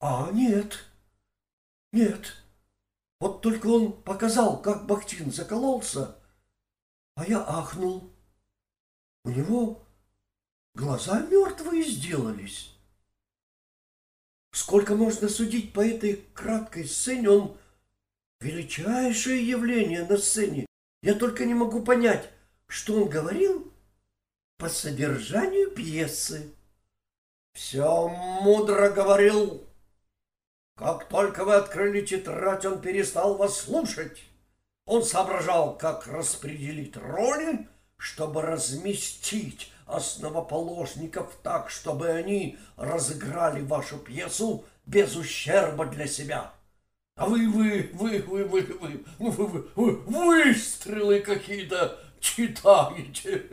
А 0.00 0.30
нет, 0.32 0.84
нет. 1.92 2.36
Вот 3.20 3.40
только 3.40 3.68
он 3.68 3.92
показал, 4.02 4.60
как 4.62 4.86
Бахтин 4.86 5.30
закололся, 5.30 6.18
а 7.14 7.24
я 7.24 7.40
ахнул. 7.40 8.12
У 9.24 9.30
него 9.30 9.86
глаза 10.74 11.20
мертвые 11.20 11.84
сделались. 11.84 12.74
Сколько 14.50 14.96
можно 14.96 15.28
судить 15.28 15.72
по 15.72 15.86
этой 15.86 16.16
краткой 16.34 16.88
сцене, 16.88 17.30
он 17.30 17.58
величайшее 18.40 19.46
явление 19.46 20.04
на 20.04 20.16
сцене. 20.16 20.66
Я 21.02 21.14
только 21.14 21.44
не 21.44 21.54
могу 21.54 21.82
понять, 21.82 22.28
что 22.66 22.94
он 22.94 23.08
говорил 23.08 23.72
по 24.58 24.68
содержанию 24.68 25.70
пьесы. 25.70 26.52
Все 27.54 28.08
мудро 28.08 28.90
говорил. 28.90 29.64
Как 30.76 31.08
только 31.08 31.44
вы 31.44 31.54
открыли 31.54 32.04
тетрадь, 32.04 32.64
он 32.64 32.80
перестал 32.80 33.36
вас 33.36 33.58
слушать. 33.58 34.22
Он 34.86 35.02
соображал, 35.02 35.76
как 35.76 36.06
распределить 36.06 36.96
роли, 36.96 37.68
чтобы 37.96 38.42
разместить 38.42 39.72
основоположников 39.86 41.36
так, 41.42 41.68
чтобы 41.70 42.10
они 42.10 42.58
разыграли 42.76 43.60
вашу 43.60 43.98
пьесу 43.98 44.64
без 44.86 45.16
ущерба 45.16 45.86
для 45.86 46.06
себя. 46.06 46.52
А 47.18 47.26
вы, 47.26 47.48
вы, 47.50 47.90
вы, 47.94 48.22
вы, 48.22 48.44
вы, 48.44 48.60
вы, 48.60 49.04
ну 49.18 49.30
вы, 49.30 49.46
вы, 49.46 49.62
вы 49.74 49.96
выстрелы 50.04 51.18
какие-то 51.18 51.98
читаете. 52.20 53.44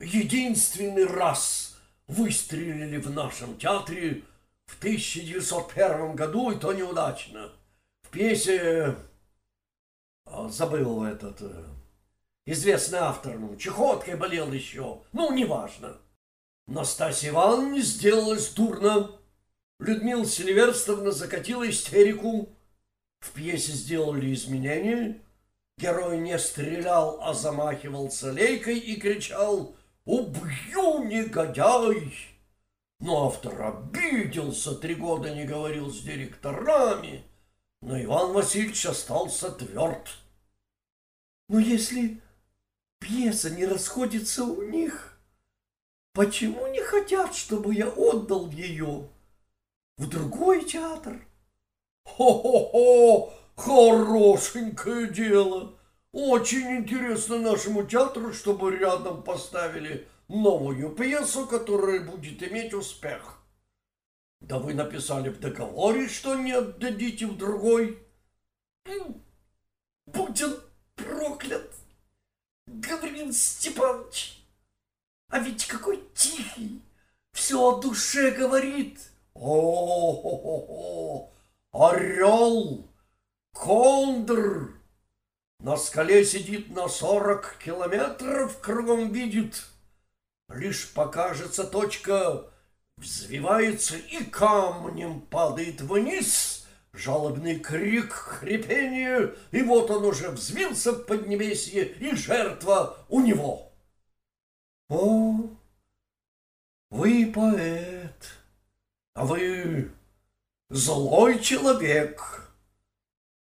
Единственный 0.00 1.04
раз 1.04 1.76
выстрелили 2.06 2.96
в 2.96 3.10
нашем 3.10 3.58
театре 3.58 4.22
в 4.64 4.78
1901 4.78 6.16
году, 6.16 6.52
и 6.52 6.58
то 6.58 6.72
неудачно. 6.72 7.52
В 8.00 8.08
пьесе 8.08 8.96
а, 10.24 10.48
забыл 10.48 11.04
этот 11.04 11.42
э, 11.42 11.64
известный 12.46 13.00
автор, 13.00 13.38
ну, 13.38 13.56
чехоткой 13.56 14.16
болел 14.16 14.50
еще, 14.52 15.02
ну, 15.12 15.34
неважно. 15.34 15.98
Настасья 16.66 17.28
Ивановна 17.28 17.82
сделалась 17.82 18.48
дурно. 18.54 19.10
Людмила 19.78 20.24
Сильверстовна 20.24 21.10
закатила 21.10 21.68
истерику. 21.68 22.48
В 23.20 23.32
пьесе 23.32 23.72
сделали 23.72 24.32
изменения. 24.32 25.20
Герой 25.78 26.18
не 26.18 26.38
стрелял, 26.38 27.20
а 27.20 27.34
замахивался 27.34 28.30
лейкой 28.30 28.78
и 28.78 28.96
кричал 29.00 29.74
«Убью, 30.04 31.04
негодяй!» 31.04 32.12
Но 33.00 33.26
автор 33.26 33.60
обиделся, 33.60 34.74
три 34.76 34.94
года 34.94 35.34
не 35.34 35.44
говорил 35.44 35.90
с 35.90 36.00
директорами, 36.00 37.24
но 37.82 38.00
Иван 38.00 38.32
Васильевич 38.32 38.86
остался 38.86 39.50
тверд. 39.50 40.08
Но 41.48 41.58
если 41.58 42.20
пьеса 43.00 43.50
не 43.50 43.66
расходится 43.66 44.44
у 44.44 44.62
них, 44.62 45.18
почему 46.12 46.66
не 46.68 46.80
хотят, 46.80 47.34
чтобы 47.34 47.74
я 47.74 47.88
отдал 47.88 48.48
ее 48.50 49.08
в 49.96 50.08
другой 50.08 50.64
театр? 50.64 51.26
Хо-хо-хо, 52.04 53.32
хорошенькое 53.56 55.08
дело. 55.08 55.78
Очень 56.12 56.76
интересно 56.76 57.38
нашему 57.38 57.84
театру, 57.84 58.32
чтобы 58.32 58.76
рядом 58.76 59.22
поставили 59.22 60.06
новую 60.28 60.90
пьесу, 60.90 61.46
которая 61.46 62.00
будет 62.00 62.42
иметь 62.42 62.74
успех. 62.74 63.40
Да 64.40 64.58
вы 64.58 64.74
написали 64.74 65.30
в 65.30 65.40
договоре, 65.40 66.08
что 66.08 66.34
не 66.34 66.52
отдадите 66.52 67.26
в 67.26 67.36
другой. 67.36 67.98
Будь 70.06 70.42
он 70.42 70.60
проклят, 70.94 71.74
Гаврил 72.66 73.32
Степанович. 73.32 74.44
А 75.28 75.38
ведь 75.38 75.66
какой 75.66 76.02
тихий, 76.14 76.82
все 77.32 77.60
о 77.60 77.80
душе 77.80 78.30
говорит. 78.30 79.00
О-о-о-о! 79.34 81.30
Орел! 81.72 82.88
Кондр! 83.52 84.74
На 85.60 85.76
скале 85.76 86.24
сидит 86.24 86.70
на 86.74 86.88
сорок 86.88 87.56
километров, 87.64 88.60
кругом 88.60 89.12
видит. 89.12 89.64
Лишь 90.48 90.92
покажется 90.92 91.64
точка, 91.64 92.44
взвивается 92.96 93.96
и 93.96 94.24
камнем 94.24 95.22
падает 95.22 95.80
вниз. 95.80 96.66
Жалобный 96.92 97.58
крик, 97.58 98.12
хрипение, 98.12 99.34
и 99.50 99.62
вот 99.62 99.90
он 99.90 100.04
уже 100.04 100.30
взвился 100.30 100.92
в 100.92 101.06
поднебесье, 101.06 101.84
и 101.84 102.14
жертва 102.14 102.98
у 103.08 103.20
него. 103.20 103.72
О, 104.88 105.48
вы 106.90 107.32
поэт, 107.34 107.93
а 109.14 109.24
вы 109.24 109.92
злой 110.68 111.40
человек. 111.40 112.52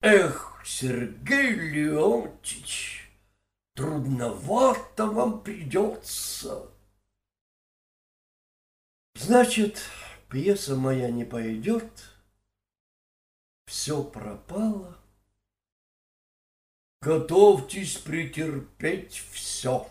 Эх, 0.02 0.60
Сергей 0.64 1.52
Леонтьевич, 1.52 3.10
трудновато 3.74 5.06
вам 5.06 5.42
придется. 5.42 6.70
Значит, 9.14 9.82
пьеса 10.28 10.76
моя 10.76 11.10
не 11.10 11.24
пойдет, 11.24 12.10
все 13.66 14.02
пропало. 14.02 14.96
Готовьтесь 17.02 17.96
претерпеть 17.96 19.22
все. 19.30 19.90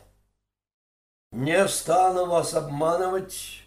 Не 1.32 1.68
стану 1.68 2.26
вас 2.26 2.54
обманывать, 2.54 3.64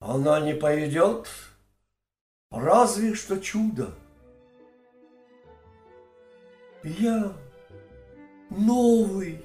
она 0.00 0.40
не 0.40 0.54
пойдет, 0.54 1.28
разве 2.50 3.14
что 3.14 3.38
чудо. 3.38 3.90
Я 6.82 7.34
новый, 8.48 9.44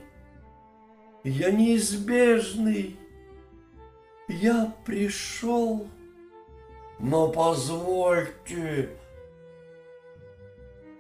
я 1.24 1.52
неизбежный, 1.52 2.98
я 4.30 4.74
пришел, 4.86 5.88
но 7.00 7.28
позвольте... 7.28 8.98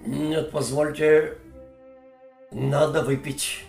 Нет, 0.01 0.51
позвольте, 0.51 1.39
надо 2.51 3.01
выпить. 3.01 3.63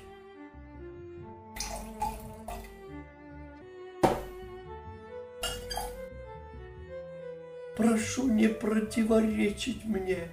Прошу 7.77 8.29
не 8.29 8.49
противоречить 8.49 9.85
мне. 9.85 10.29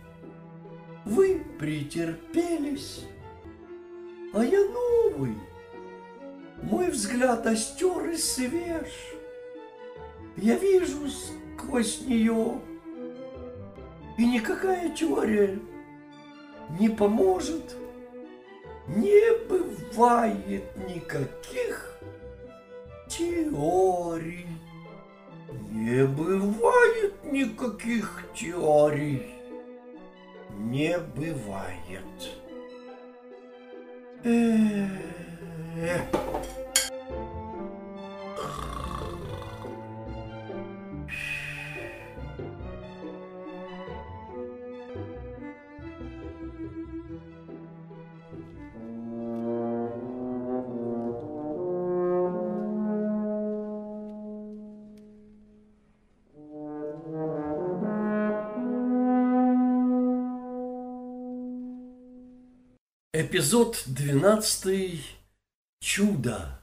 Вы 1.04 1.44
претерпелись, 1.60 3.06
а 4.34 4.44
я 4.46 4.60
новый. 4.64 5.36
Мой 6.62 6.90
взгляд 6.90 7.46
остер 7.46 8.10
и 8.10 8.16
свеж. 8.16 8.88
Я 10.38 10.58
вижу 10.58 11.10
сквозь 11.10 12.02
нее, 12.06 12.62
и 14.18 14.26
никакая 14.26 14.96
теория 14.96 15.60
не 16.80 16.88
поможет. 16.88 17.76
Не 18.88 19.38
бывает 19.48 20.64
никаких 20.88 22.00
теорий. 23.10 24.48
Не 25.74 26.06
бывает 26.06 27.16
никаких 27.24 28.24
теорий. 28.36 29.34
Не 30.52 31.00
бывает. 31.00 32.04
Эх. 34.24 34.82
Эпизод 63.26 63.84
двенадцатый. 63.88 65.02
Чудо. 65.80 66.60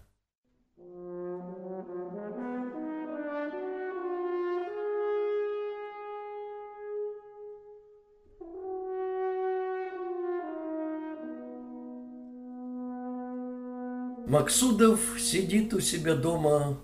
Максудов 14.26 15.00
сидит 15.18 15.72
у 15.72 15.80
себя 15.80 16.14
дома, 16.14 16.78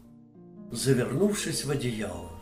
завернувшись 0.72 1.66
в 1.66 1.70
одеяло. 1.70 2.32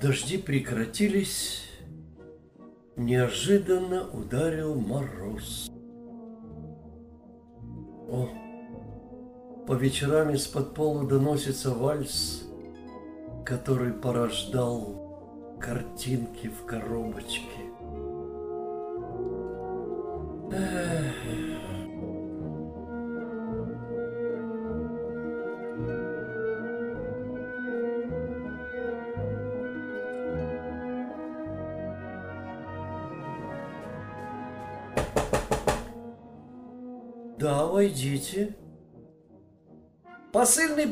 Дожди 0.00 0.38
прекратились, 0.38 1.65
неожиданно 2.96 4.08
ударил 4.08 4.74
мороз. 4.74 5.70
О, 8.08 8.28
по 9.66 9.72
вечерам 9.74 10.30
из-под 10.30 10.74
пола 10.74 11.06
доносится 11.06 11.70
вальс, 11.70 12.44
который 13.44 13.92
порождал 13.92 15.56
картинки 15.60 16.48
в 16.48 16.64
коробочке. 16.64 17.75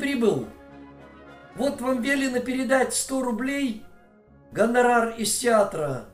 Прибыл. 0.05 0.47
Вот 1.57 1.81
вам 1.81 2.03
велено 2.03 2.41
передать 2.41 2.93
сто 2.93 3.23
рублей, 3.23 3.87
гонорар 4.53 5.15
из 5.17 5.39
театра, 5.39 6.05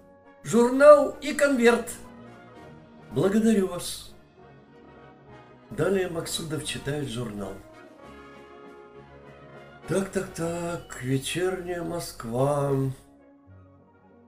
журнал 0.44 1.16
и 1.20 1.34
конверт. 1.34 1.90
Благодарю 3.10 3.66
вас. 3.66 4.14
Далее 5.70 6.08
Максудов 6.08 6.64
читает 6.64 7.08
журнал. 7.08 7.54
Так, 9.88 10.10
так, 10.10 10.28
так, 10.34 11.02
вечерняя 11.02 11.82
Москва. 11.82 12.72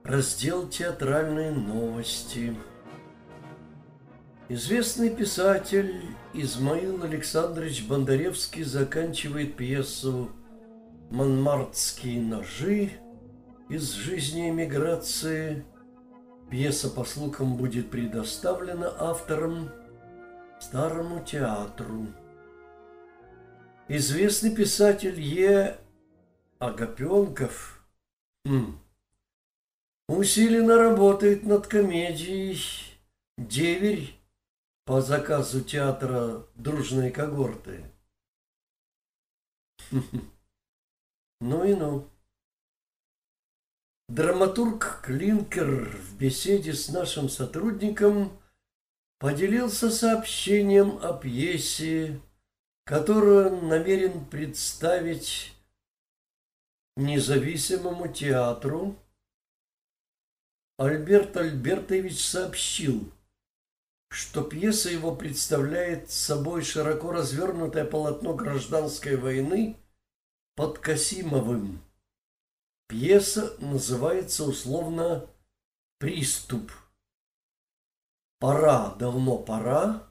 Раздел 0.03 0.67
театральные 0.67 1.51
новости. 1.51 2.53
Известный 4.49 5.09
писатель 5.09 6.01
Измаил 6.33 7.01
Александрович 7.01 7.87
Бондаревский 7.87 8.63
заканчивает 8.63 9.55
пьесу 9.55 10.31
«Монмартские 11.11 12.21
ножи» 12.21 12.91
из 13.69 13.91
жизни 13.91 14.49
эмиграции. 14.49 15.63
Пьеса, 16.51 16.89
по 16.89 17.05
слухам, 17.05 17.55
будет 17.55 17.89
предоставлена 17.89 18.93
автором 18.99 19.69
Старому 20.59 21.23
театру. 21.23 22.07
Известный 23.87 24.53
писатель 24.53 25.19
Е. 25.21 25.77
Агапенков 26.59 27.81
хм, 28.45 28.77
усиленно 30.07 30.77
работает 30.77 31.45
над 31.45 31.67
комедией 31.67 32.59
«Деверь» 33.37 34.22
по 34.85 35.01
заказу 35.01 35.61
театра 35.61 36.45
«Дружные 36.55 37.11
когорты». 37.11 37.83
Ну 41.41 41.65
и 41.65 41.73
ну. 41.73 42.07
Драматург 44.07 45.01
Клинкер 45.03 45.89
в 45.89 46.17
беседе 46.17 46.73
с 46.73 46.87
нашим 46.87 47.27
сотрудником 47.27 48.31
поделился 49.19 49.91
сообщением 49.91 50.99
о 51.03 51.13
пьесе, 51.17 52.21
которую 52.85 53.57
он 53.57 53.67
намерен 53.67 54.23
представить 54.23 55.53
независимому 56.95 58.07
театру. 58.07 58.95
Альберт 60.77 61.35
Альбертович 61.35 62.25
сообщил, 62.25 63.11
что 64.13 64.43
пьеса 64.43 64.91
его 64.91 65.15
представляет 65.15 66.11
собой 66.11 66.63
широко 66.63 67.11
развернутое 67.11 67.83
полотно 67.83 68.35
гражданской 68.35 69.15
войны 69.15 69.75
под 70.55 70.77
Касимовым. 70.77 71.81
Пьеса 72.87 73.57
называется 73.57 74.43
условно 74.43 75.27
«Приступ». 75.97 76.71
«Пора, 78.37 78.93
давно 78.95 79.39
пора». 79.39 80.07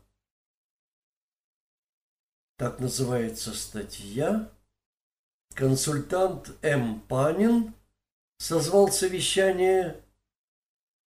Так 2.58 2.80
называется 2.80 3.54
статья. 3.54 4.50
Консультант 5.54 6.50
М. 6.62 7.00
Панин 7.02 7.72
созвал 8.38 8.88
совещание 8.88 10.02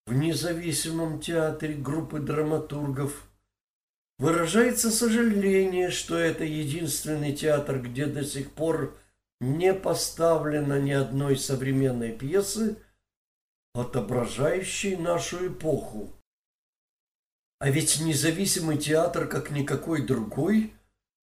в 0.06 0.13
независимом 0.13 1.20
театре 1.20 1.74
группы 1.74 2.20
драматургов. 2.20 3.28
Выражается 4.18 4.91
сожаление, 4.91 5.89
что 5.89 6.18
это 6.18 6.44
единственный 6.44 7.36
театр, 7.36 7.82
где 7.82 8.06
до 8.06 8.24
сих 8.24 8.52
пор 8.52 8.98
не 9.41 9.74
поставлено 9.74 10.80
ни 10.80 10.91
одной 10.91 11.38
современной 11.38 12.13
пьесы, 12.13 12.78
отображающей 13.74 14.96
нашу 14.96 15.48
эпоху. 15.48 16.13
А 17.60 17.70
ведь 17.70 18.00
независимый 18.00 18.78
театр, 18.78 19.28
как 19.28 19.52
никакой 19.52 20.06
другой, 20.06 20.74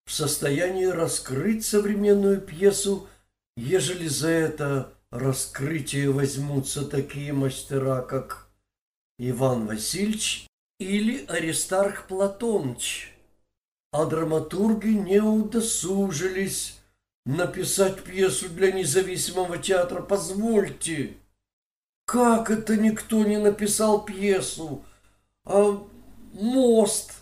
в 0.05 0.13
состоянии 0.13 0.87
раскрыть 0.87 1.65
современную 1.65 2.41
пьесу, 2.41 3.09
ежели 3.57 4.09
за 4.09 4.29
это 4.29 4.93
раскрытие 5.11 6.11
возьмутся 6.11 6.85
такие 6.85 7.33
мастера, 7.33 8.03
как 8.03 8.42
Иван 9.25 9.67
Васильевич 9.69 10.49
или 10.81 11.25
Аристарх 11.27 12.09
Платоныч. 12.09 13.13
А 13.93 14.05
драматурги 14.05 14.89
не 14.89 15.21
удосужились 15.21 16.81
написать 17.25 18.03
пьесу 18.03 18.49
для 18.49 18.73
независимого 18.73 19.59
театра. 19.59 20.03
Позвольте, 20.03 21.17
как 22.05 22.51
это 22.51 22.77
никто 22.77 23.23
не 23.23 23.39
написал 23.39 24.05
пьесу? 24.05 24.85
А 25.45 25.87
мост, 26.33 27.13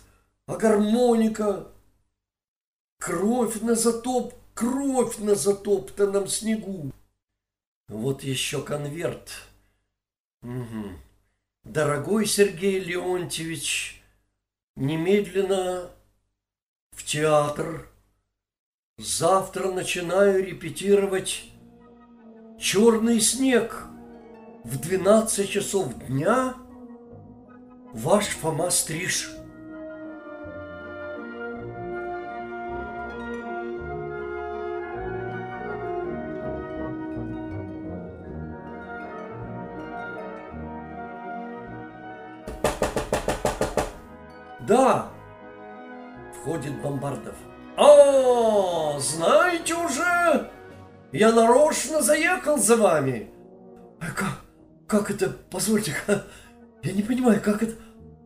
а 0.47 0.55
гармоника, 0.55 1.67
кровь 2.97 3.61
на 3.61 3.75
затоп, 3.75 4.33
кровь 4.55 5.19
на 5.19 5.35
затоптанном 5.35 6.27
снегу. 6.27 6.91
Вот 7.89 8.23
еще 8.23 8.63
конверт. 8.63 9.29
Угу. 10.41 10.95
Дорогой 11.63 12.25
Сергей 12.25 12.79
Леонтьевич, 12.79 14.03
немедленно 14.75 15.91
в 16.91 17.03
театр 17.03 17.87
Завтра 18.97 19.71
начинаю 19.71 20.45
репетировать 20.45 21.45
«Черный 22.59 23.19
снег» 23.19 23.85
в 24.63 24.79
12 24.79 25.49
часов 25.49 25.93
дня 26.05 26.55
ваш 27.93 28.27
Фома 28.27 28.69
Стриж. 28.69 29.31
Бомбардов. 46.81 47.35
«О, 47.77 48.97
знаете 48.99 49.73
уже, 49.75 50.49
я 51.11 51.31
нарочно 51.31 52.01
заехал 52.01 52.57
за 52.57 52.75
вами!» 52.75 53.29
а 53.99 54.11
«Как, 54.11 54.41
как 54.87 55.11
это, 55.11 55.29
позвольте, 55.49 55.95
я 56.83 56.91
не 56.93 57.03
понимаю, 57.03 57.41
как 57.41 57.63
это, 57.63 57.73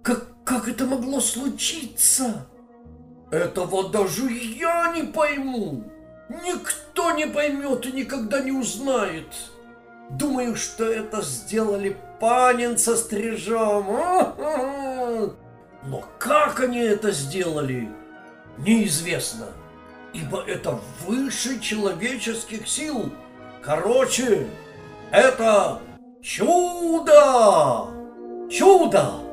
как, 0.04 0.26
как 0.44 0.68
это 0.68 0.86
могло 0.86 1.20
случиться?» 1.20 2.48
«Этого 3.32 3.89
даже 3.89 4.32
я 4.32 4.94
не 4.96 5.04
пойму! 5.04 5.84
Никто 6.30 7.12
не 7.12 7.28
поймет 7.28 7.86
и 7.86 7.91
никогда 7.91 8.41
не 8.41 8.52
узнает!» 8.52 9.28
Думаю, 10.10 10.56
что 10.56 10.86
это 10.86 11.22
сделали 11.22 11.98
Панин 12.20 12.78
со 12.78 12.96
стрижом. 12.96 13.88
Но 15.88 16.04
как 16.20 16.60
они 16.62 16.80
это 16.80 17.12
сделали? 17.12 17.89
Неизвестно, 18.58 19.48
ибо 20.13 20.41
это 20.41 20.80
выше 21.06 21.60
человеческих 21.60 22.68
сил. 22.68 23.12
Короче, 23.62 24.48
это 25.12 25.82
чудо! 26.22 27.88
Чудо! 28.50 29.25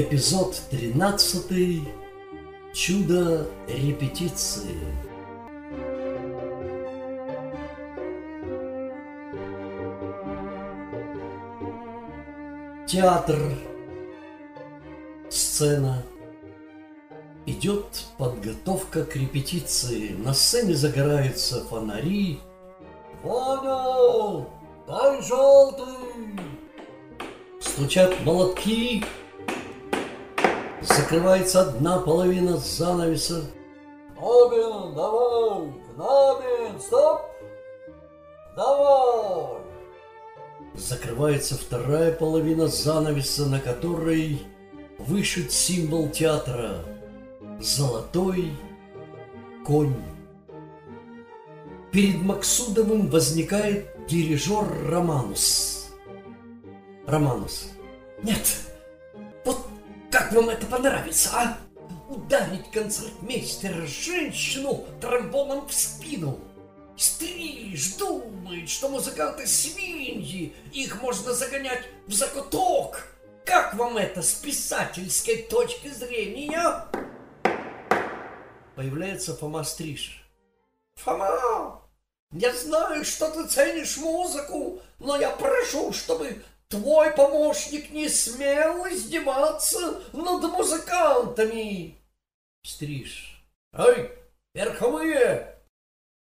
Эпизод 0.00 0.54
13. 0.70 1.82
Чудо 2.72 3.48
репетиции. 3.66 4.78
Театр. 12.86 13.40
Сцена. 15.28 16.04
Идет 17.46 18.04
подготовка 18.18 19.04
к 19.04 19.16
репетиции. 19.16 20.10
На 20.10 20.32
сцене 20.32 20.74
загораются 20.74 21.64
фонари. 21.64 22.38
Ваня, 23.24 24.46
дай 24.86 25.20
желтый! 25.22 25.88
Стучат 27.60 28.24
молотки, 28.24 29.04
Закрывается 30.82 31.62
одна 31.62 31.98
половина 31.98 32.56
занавеса. 32.56 33.42
Кнобин, 34.16 34.94
давай! 34.94 35.72
Кнобин, 35.94 36.80
стоп! 36.80 37.20
Давай! 38.56 39.62
Закрывается 40.74 41.56
вторая 41.56 42.12
половина 42.12 42.68
занавеса, 42.68 43.46
на 43.46 43.60
которой 43.60 44.40
вышит 44.98 45.52
символ 45.52 46.08
театра– 46.10 46.84
золотой 47.60 48.52
конь. 49.64 49.94
Перед 51.90 52.22
Максудовым 52.22 53.08
возникает 53.08 53.88
дирижер 54.06 54.66
Романус. 54.88 55.90
Романус. 57.06 57.70
Нет, 58.22 58.67
как 60.28 60.36
вам 60.36 60.50
это 60.50 60.66
понравится, 60.66 61.30
а? 61.32 61.58
Ударить 62.10 62.70
концертмейстера 62.70 63.86
женщину 63.86 64.84
тромбоном 65.00 65.66
в 65.66 65.72
спину. 65.72 66.38
Стриж 66.98 67.94
думает, 67.94 68.68
что 68.68 68.90
музыканты 68.90 69.46
свиньи, 69.46 70.54
их 70.70 71.00
можно 71.00 71.32
загонять 71.32 71.84
в 72.06 72.12
закуток. 72.12 73.06
Как 73.46 73.72
вам 73.74 73.96
это 73.96 74.20
с 74.20 74.34
писательской 74.34 75.44
точки 75.44 75.88
зрения? 75.88 76.84
Появляется 78.76 79.34
Фома 79.34 79.64
Стриж. 79.64 80.22
Фома, 80.96 81.80
я 82.32 82.52
знаю, 82.52 83.02
что 83.06 83.30
ты 83.30 83.46
ценишь 83.46 83.96
музыку, 83.96 84.82
но 84.98 85.16
я 85.16 85.30
прошу, 85.30 85.94
чтобы 85.94 86.42
твой 86.68 87.12
помощник 87.12 87.90
не 87.90 88.08
смел 88.08 88.86
издеваться 88.86 90.02
над 90.12 90.42
музыкантами. 90.44 91.98
Стриж. 92.62 93.42
Эй, 93.72 94.10
верховые! 94.54 95.56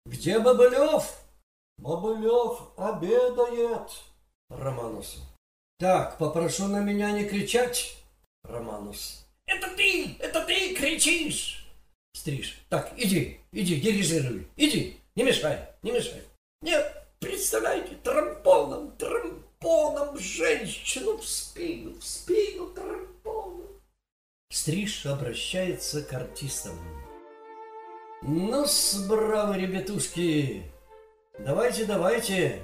Где 0.05 0.39
Бобылев? 0.39 1.17
Бобылев 1.77 2.59
обедает. 2.77 3.91
Романус. 4.49 5.17
Так, 5.79 6.17
попрошу 6.17 6.67
на 6.67 6.79
меня 6.79 7.11
не 7.11 7.25
кричать. 7.25 7.97
Романус. 8.43 9.25
Это 9.45 9.75
ты, 9.75 10.15
это 10.19 10.43
ты 10.45 10.75
кричишь. 10.75 11.65
Стриж. 12.13 12.59
Так, 12.69 12.93
иди, 12.97 13.39
иди, 13.51 13.79
дирижируй, 13.79 14.47
иди, 14.57 14.97
не 15.15 15.23
мешай, 15.23 15.69
не 15.81 15.91
мешай. 15.91 16.21
Нет, 16.61 17.07
представляете, 17.19 17.95
трампоном, 18.03 18.91
трампоном 19.61 20.17
женщину 20.17 21.17
в 21.17 21.25
спину, 21.25 21.97
в 21.99 22.03
спину 22.03 22.67
трампоном. 22.69 23.67
Стриж 24.49 25.05
обращается 25.05 26.01
к 26.01 26.13
артистам. 26.13 26.77
ну 28.21 28.65
браво, 29.07 29.57
ребятушки, 29.57 30.63
давайте, 31.39 31.85
давайте, 31.85 32.61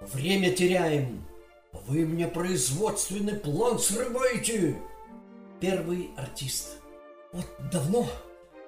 время 0.00 0.52
теряем. 0.52 1.24
Вы 1.72 2.06
мне 2.06 2.28
производственный 2.28 3.34
план 3.34 3.78
срываете. 3.78 4.76
Первый 5.60 6.10
артист. 6.16 6.76
Вот 7.32 7.46
давно, 7.72 8.08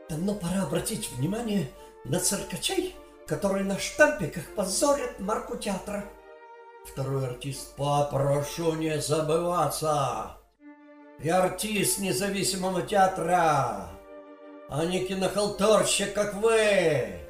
давно 0.08 0.34
пора 0.34 0.64
обратить 0.64 1.10
внимание 1.12 1.70
на 2.04 2.20
циркачей, 2.20 2.94
которые 3.26 3.64
на 3.64 3.78
штампиках 3.78 4.44
позорят 4.54 5.18
марку 5.20 5.56
театра. 5.56 6.04
Второй 6.84 7.26
артист. 7.26 7.76
Попрошу 7.76 8.74
не 8.74 9.00
забываться. 9.00 10.36
Я 11.22 11.42
артист 11.42 11.98
независимого 11.98 12.82
театра, 12.82 13.90
а 14.68 14.84
не 14.86 15.04
кинохалтурщик, 15.04 16.14
как 16.14 16.34
вы. 16.34 17.20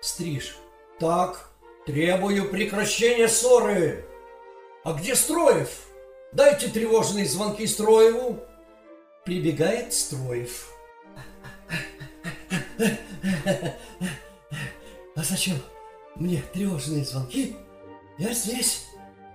Стриж. 0.00 0.56
Так, 0.98 1.50
требую 1.86 2.50
прекращения 2.50 3.28
ссоры. 3.28 4.06
А 4.84 4.94
где 4.94 5.14
Строев? 5.14 5.68
Дайте 6.32 6.68
тревожные 6.68 7.26
звонки 7.26 7.66
Строеву. 7.66 8.38
Прибегает 9.24 9.92
Строев. 9.92 10.72
А 15.16 15.22
зачем 15.22 15.56
мне 16.14 16.42
тревожные 16.52 17.04
звонки? 17.04 17.56
Я 18.18 18.32
здесь. 18.32 18.86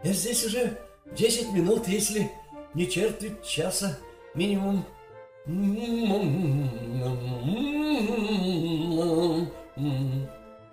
Я 0.03 0.11
здесь 0.11 0.45
уже 0.45 0.77
10 1.05 1.53
минут, 1.53 1.87
если 1.87 2.29
не 2.73 2.89
четверть 2.89 3.41
часа 3.45 3.97
минимум. 4.33 4.85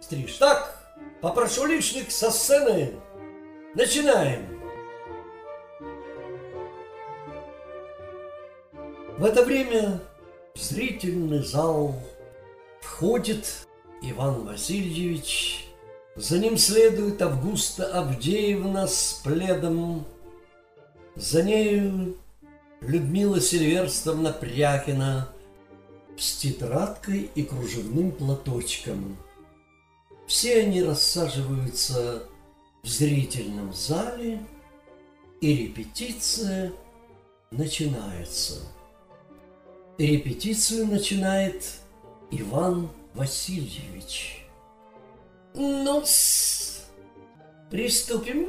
Стриж. 0.01 0.35
Так, 0.39 0.93
попрошу 1.21 1.67
лишних 1.67 2.11
со 2.11 2.31
сцены. 2.31 2.95
Начинаем. 3.75 4.61
В 9.19 9.25
это 9.25 9.45
время 9.45 10.01
в 10.55 10.59
зрительный 10.59 11.45
зал 11.45 11.95
входит 12.81 13.69
Иван 14.03 14.47
Васильевич, 14.47 15.70
за 16.21 16.39
ним 16.39 16.59
следует 16.59 17.23
Августа 17.23 17.87
Авдеевна 17.99 18.87
с 18.87 19.23
пледом, 19.25 20.05
за 21.17 21.43
нею 21.43 22.15
Людмила 22.83 23.41
Сильверстовна 23.41 24.31
Прякина 24.31 25.31
с 26.19 26.37
тетрадкой 26.37 27.31
и 27.35 27.43
кружевным 27.43 28.13
платочком. 28.13 29.17
Все 30.27 30.61
они 30.61 30.83
рассаживаются 30.83 32.25
в 32.83 32.89
зрительном 32.89 33.73
зале, 33.73 34.41
и 35.41 35.57
репетиция 35.57 36.71
начинается. 37.51 38.59
Репетицию 39.97 40.87
начинает 40.87 41.65
Иван 42.31 42.91
Васильевич. 43.15 44.40
Ну 45.55 46.05
приступим. 47.71 48.49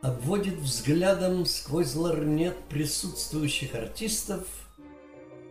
Обводит 0.00 0.54
взглядом 0.54 1.46
сквозь 1.46 1.94
ларнет 1.94 2.56
присутствующих 2.68 3.76
артистов, 3.76 4.48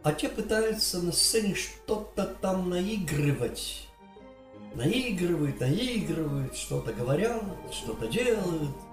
а 0.04 0.12
те 0.12 0.28
пытаются 0.28 1.02
на 1.02 1.14
сцене 1.14 1.56
что-то 1.56 2.26
там 2.42 2.70
наигрывать. 2.70 3.88
Наигрывают, 4.76 5.62
наигрывают, 5.62 6.58
что-то 6.58 6.92
говорят, 6.92 7.42
что-то 7.72 8.08
делают– 8.08 8.76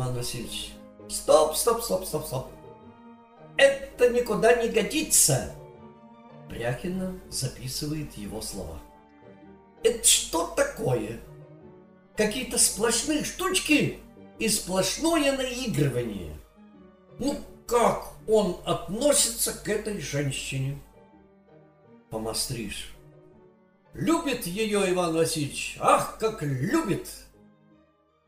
Иван 0.00 0.14
Васильевич. 0.14 0.72
Стоп, 1.08 1.56
стоп, 1.56 1.82
стоп, 1.82 2.04
стоп, 2.06 2.24
стоп. 2.24 2.46
Это 3.60 4.08
никуда 4.08 4.54
не 4.54 4.70
годится. 4.70 5.54
Пряхина 6.48 7.20
записывает 7.28 8.16
его 8.16 8.40
слова. 8.40 8.80
Это 9.82 10.02
что 10.02 10.46
такое? 10.46 11.20
Какие-то 12.16 12.56
сплошные 12.56 13.22
штучки 13.22 13.98
и 14.38 14.48
сплошное 14.48 15.36
наигрывание. 15.36 16.34
Ну 17.18 17.38
как 17.66 18.14
он 18.26 18.62
относится 18.64 19.52
к 19.52 19.68
этой 19.68 20.00
женщине? 20.00 20.78
Помостришь. 22.08 22.94
Любит 23.92 24.46
ее 24.46 24.90
Иван 24.90 25.14
Васильевич. 25.14 25.76
Ах, 25.80 26.16
как 26.18 26.42
любит! 26.42 27.10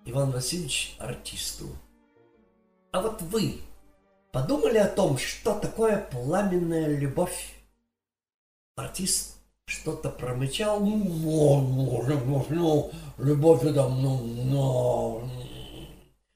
Иван 0.05 0.31
Васильевич 0.31 0.95
артисту. 0.99 1.71
А 2.91 3.01
вот 3.01 3.23
вы 3.23 3.63
подумали 4.33 4.79
о 4.79 4.89
том, 4.89 5.19
что 5.19 5.55
такое 5.55 5.99
пламенная 5.99 6.89
любовь? 6.89 7.55
Артист 8.75 9.37
что-то 9.67 10.11
промычал. 10.11 10.81
Ну, 10.81 12.03
любовь, 12.07 12.47
ну, 12.49 12.91
любовь 13.19 13.63
это, 13.63 13.89
ну, 13.89 14.19
ну. 14.25 15.29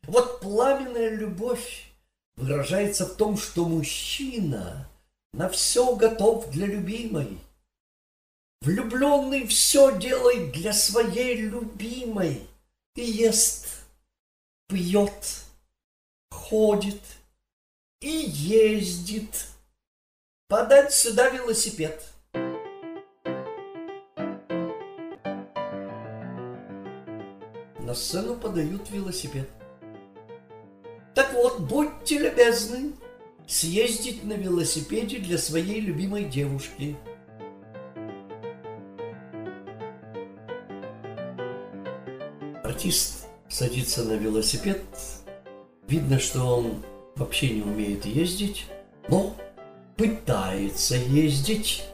Вот 0.04 0.40
пламенная 0.40 1.10
любовь 1.10 1.90
выражается 2.36 3.06
в 3.06 3.16
том, 3.16 3.36
что 3.36 3.66
мужчина 3.66 4.88
на 5.32 5.48
все 5.48 5.96
готов 5.96 6.48
для 6.50 6.66
любимой. 6.66 7.38
Влюбленный 8.62 9.46
все 9.46 9.98
делает 9.98 10.52
для 10.52 10.72
своей 10.72 11.36
любимой 11.36 12.46
ест, 12.94 13.66
пьет, 14.68 15.44
ходит 16.30 17.00
и 18.00 18.08
ездит. 18.08 19.46
Подать 20.48 20.92
сюда 20.92 21.30
велосипед. 21.30 22.02
На 27.80 27.94
сцену 27.94 28.36
подают 28.36 28.90
велосипед. 28.90 29.48
Так 31.14 31.32
вот, 31.34 31.60
будьте 31.60 32.18
любезны 32.18 32.92
съездить 33.46 34.24
на 34.24 34.34
велосипеде 34.34 35.18
для 35.18 35.38
своей 35.38 35.80
любимой 35.80 36.24
девушки– 36.24 36.96
Артист 42.76 43.26
садится 43.48 44.04
на 44.04 44.14
велосипед. 44.14 44.82
Видно, 45.88 46.18
что 46.18 46.42
он 46.44 46.84
вообще 47.16 47.50
не 47.50 47.62
умеет 47.62 48.04
ездить, 48.04 48.66
но 49.08 49.34
пытается 49.96 50.96
ездить. 50.96 51.84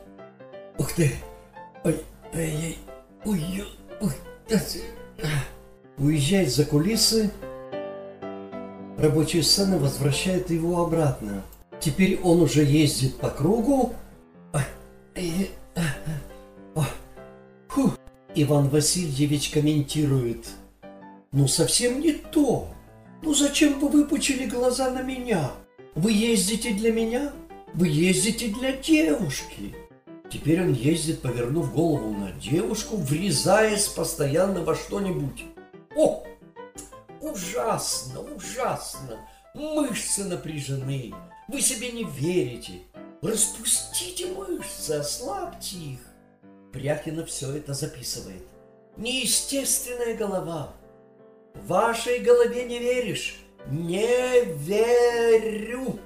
Ух 0.79 0.93
ты! 0.93 1.13
Ой, 1.85 1.97
ой, 2.35 2.77
ой, 3.25 3.65
ой, 4.01 4.13
Уезжает 5.99 6.51
за 6.51 6.65
кулисы. 6.65 7.31
Рабочая 8.99 9.43
сцена 9.43 9.79
возвращает 9.79 10.51
его 10.51 10.83
обратно. 10.83 11.43
Теперь 11.81 12.21
он 12.23 12.43
уже 12.43 12.65
ездит 12.65 13.17
по 13.19 13.31
кругу. 13.31 13.95
Иван 18.35 18.69
Васильевич 18.69 19.51
комментирует– 19.51 20.47
ну, 21.33 21.49
совсем 21.49 22.01
не 22.01 22.13
то. 22.13 22.69
Ну, 23.33 23.39
зачем 23.39 23.81
вы 23.81 23.89
выпучили 23.89 24.45
глаза 24.45 24.91
на 24.91 25.01
меня? 25.01 25.53
Вы 25.95 26.13
ездите 26.13 26.75
для 26.75 26.93
меня? 26.93 27.33
Вы 27.73 27.89
ездите 27.89 28.49
для 28.49 28.73
девушки. 28.73 29.75
Теперь 30.31 30.61
он 30.61 30.75
ездит, 30.75 31.23
повернув 31.23 31.73
голову 31.73 32.13
на 32.13 32.31
девушку, 32.33 32.99
врезаясь 32.99 33.89
постоянно 33.89 34.63
во 34.63 34.75
что-нибудь. 34.75 35.45
О, 35.97 36.27
ужасно, 37.23 38.21
ужасно. 38.21 39.27
Мышцы 39.55 40.25
напряжены. 40.25 41.15
Вы 41.49 41.63
себе 41.63 41.91
не 41.91 42.05
верите. 42.05 42.83
Распустите 43.23 44.27
мышцы, 44.27 44.91
ослабьте 44.91 45.79
их. 45.79 46.01
Пряхина 46.71 47.25
все 47.25 47.51
это 47.57 47.73
записывает. 47.73 48.43
Неестественная 48.99 50.19
голова. 50.19 50.75
Вашей 51.55 52.21
голове 52.21 52.65
не 52.65 52.79
веришь. 52.79 53.39
Не 53.67 54.45
верю. 54.45 55.99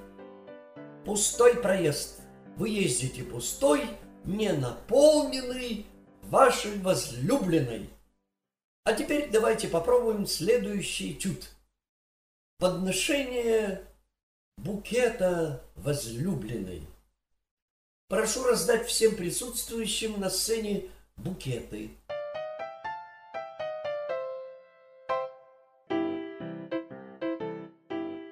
Пустой 1.05 1.57
проезд. 1.57 2.20
Вы 2.57 2.70
ездите 2.70 3.22
пустой, 3.22 3.86
не 4.24 4.53
наполненный 4.53 5.86
вашей 6.22 6.78
возлюбленной. 6.78 7.88
А 8.84 8.92
теперь 8.92 9.30
давайте 9.30 9.68
попробуем 9.68 10.26
следующий 10.26 11.12
этюд. 11.12 11.51
Подношение 12.59 13.84
букета 14.57 15.62
возлюбленной. 15.76 16.82
Прошу 18.09 18.44
раздать 18.44 18.86
всем 18.86 19.16
присутствующим 19.16 20.20
на 20.20 20.30
сцене 20.30 20.84
букеты. 21.16 21.90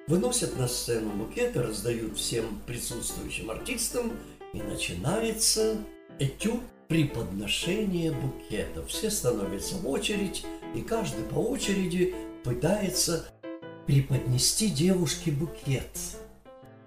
Выносят 0.07 0.55
на 0.59 0.67
сцену 0.67 1.09
букеты, 1.11 1.63
раздают 1.63 2.17
всем 2.17 2.61
присутствующим 2.67 3.49
артистам, 3.49 4.13
и 4.53 4.61
начинается 4.61 5.77
этюд 6.19 6.61
преподношения 6.87 8.11
букетов. 8.11 8.87
Все 8.87 9.09
становятся 9.09 9.77
в 9.77 9.89
очередь, 9.89 10.45
и 10.75 10.81
каждый 10.81 11.23
по 11.23 11.39
очереди 11.39 12.13
пытается 12.43 13.25
преподнести 13.87 14.69
девушке 14.69 15.31
букет. 15.31 15.89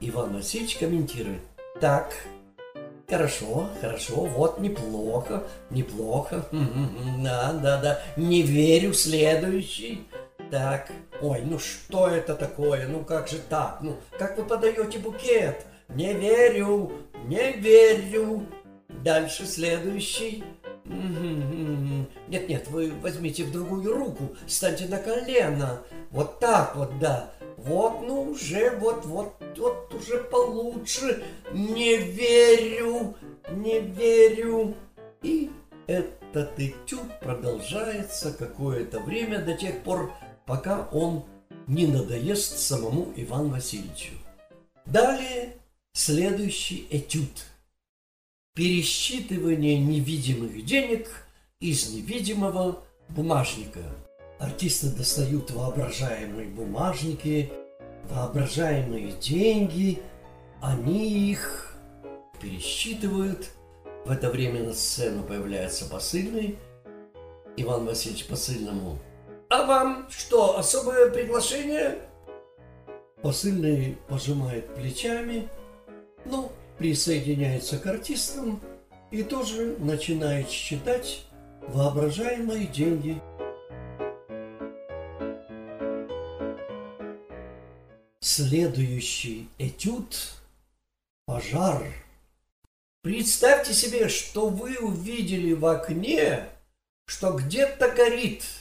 Иван 0.01 0.35
Васильевич 0.35 0.77
комментирует. 0.77 1.41
Так, 1.81 2.15
хорошо, 3.09 3.69
хорошо, 3.81 4.15
вот 4.27 4.61
неплохо, 4.61 5.43
неплохо. 5.71 6.47
Да, 7.19 7.53
да, 7.53 7.81
да, 7.81 8.01
не 8.17 8.43
верю, 8.43 8.95
следующий. 8.95 10.07
Так, 10.51 10.91
ой, 11.21 11.43
ну 11.45 11.59
что 11.59 12.09
это 12.09 12.35
такое? 12.35 12.89
Ну 12.89 13.05
как 13.05 13.29
же 13.29 13.39
так? 13.39 13.81
Ну, 13.83 13.97
как 14.19 14.39
вы 14.39 14.45
подаете 14.45 14.99
букет? 14.99 15.67
Не 15.89 16.15
верю, 16.15 16.91
не 17.27 17.53
верю. 17.53 18.47
Дальше 18.89 19.47
следующий. 19.47 20.43
Нет, 20.85 22.49
нет, 22.49 22.69
вы 22.69 22.93
возьмите 23.03 23.45
в 23.45 23.53
другую 23.53 23.95
руку, 23.95 24.37
станьте 24.47 24.87
на 24.87 24.97
колено. 24.97 25.83
Вот 26.11 26.41
так 26.41 26.77
вот, 26.77 26.99
да. 26.99 27.31
Вот, 27.59 28.01
ну 28.03 28.23
уже, 28.23 28.71
вот, 28.79 29.05
вот, 29.05 29.35
вот 29.59 29.93
уже 29.95 30.19
получше. 30.19 31.23
Не 31.53 31.97
верю, 31.97 33.15
не 33.51 33.81
верю. 33.81 34.75
И 35.23 35.51
этот 35.87 36.59
этюд 36.59 37.19
продолжается 37.21 38.33
какое-то 38.33 39.01
время 39.01 39.41
до 39.41 39.55
тех 39.55 39.83
пор, 39.83 40.13
пока 40.49 40.89
он 40.93 41.25
не 41.67 41.87
надоест 41.87 42.59
самому 42.59 43.13
Ивану 43.15 43.51
Васильевичу. 43.51 44.15
Далее 44.87 45.55
следующий 45.93 46.89
этюд. 46.91 47.45
Пересчитывание 48.55 49.79
невидимых 49.79 50.65
денег 50.65 51.07
из 51.61 51.93
невидимого 51.93 52.83
бумажника. 53.11 53.83
Артисты 54.41 54.89
достают 54.89 55.51
воображаемые 55.51 56.49
бумажники, 56.49 57.53
воображаемые 58.09 59.13
деньги, 59.21 60.01
они 60.63 61.31
их 61.31 61.77
пересчитывают. 62.41 63.51
В 64.07 64.11
это 64.11 64.31
время 64.31 64.65
на 64.65 64.73
сцену 64.73 65.23
появляется 65.25 65.85
посыльный. 65.85 66.57
Иван 67.59 67.85
Васильевич 67.85 68.27
посыльному 68.27 68.99
а 69.49 69.65
вам 69.65 70.07
что, 70.11 70.59
особое 70.59 71.11
приглашение? 71.11 71.99
Посыльный 73.23 73.99
пожимает 74.09 74.73
плечами, 74.75 75.49
но 76.25 76.53
присоединяется 76.79 77.79
к 77.79 77.87
артистам 77.87 78.61
и 79.11 79.23
тоже 79.23 79.77
начинает 79.79 80.49
считать 80.51 81.25
воображаемые 81.63 82.67
деньги. 82.67 83.21
Следующий 88.21 89.49
этюд– 89.59 90.35
пожар. 91.27 91.83
Представьте 93.03 93.73
себе, 93.73 94.09
что 94.09 94.49
вы 94.49 94.77
увидели 94.77 95.55
в 95.55 95.65
окне, 95.67 96.45
что 97.07 97.33
где-то 97.33 97.91
горит– 97.91 98.45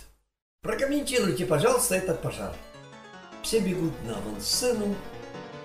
Прокомментируйте, 0.68 1.46
пожалуйста, 1.46 1.96
этот 1.96 2.22
пожар. 2.22 2.54
Все 3.42 3.62
бегут 3.62 3.94
на 4.04 4.18
авансцену 4.18 4.98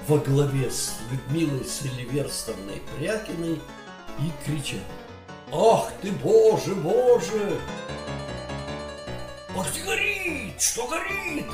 во 0.06 0.18
главе 0.18 0.70
с 0.70 0.94
Людмилой 1.10 1.64
Селиверстовной 1.64 2.80
Прякиной 2.96 3.60
и 4.20 4.30
кричат. 4.46 4.78
Ах 5.52 5.90
ты, 6.00 6.12
боже, 6.12 6.76
боже! 6.76 7.58
Ах 9.58 9.72
ты, 9.72 9.82
горит! 9.82 10.62
Что 10.62 10.86
горит? 10.86 11.46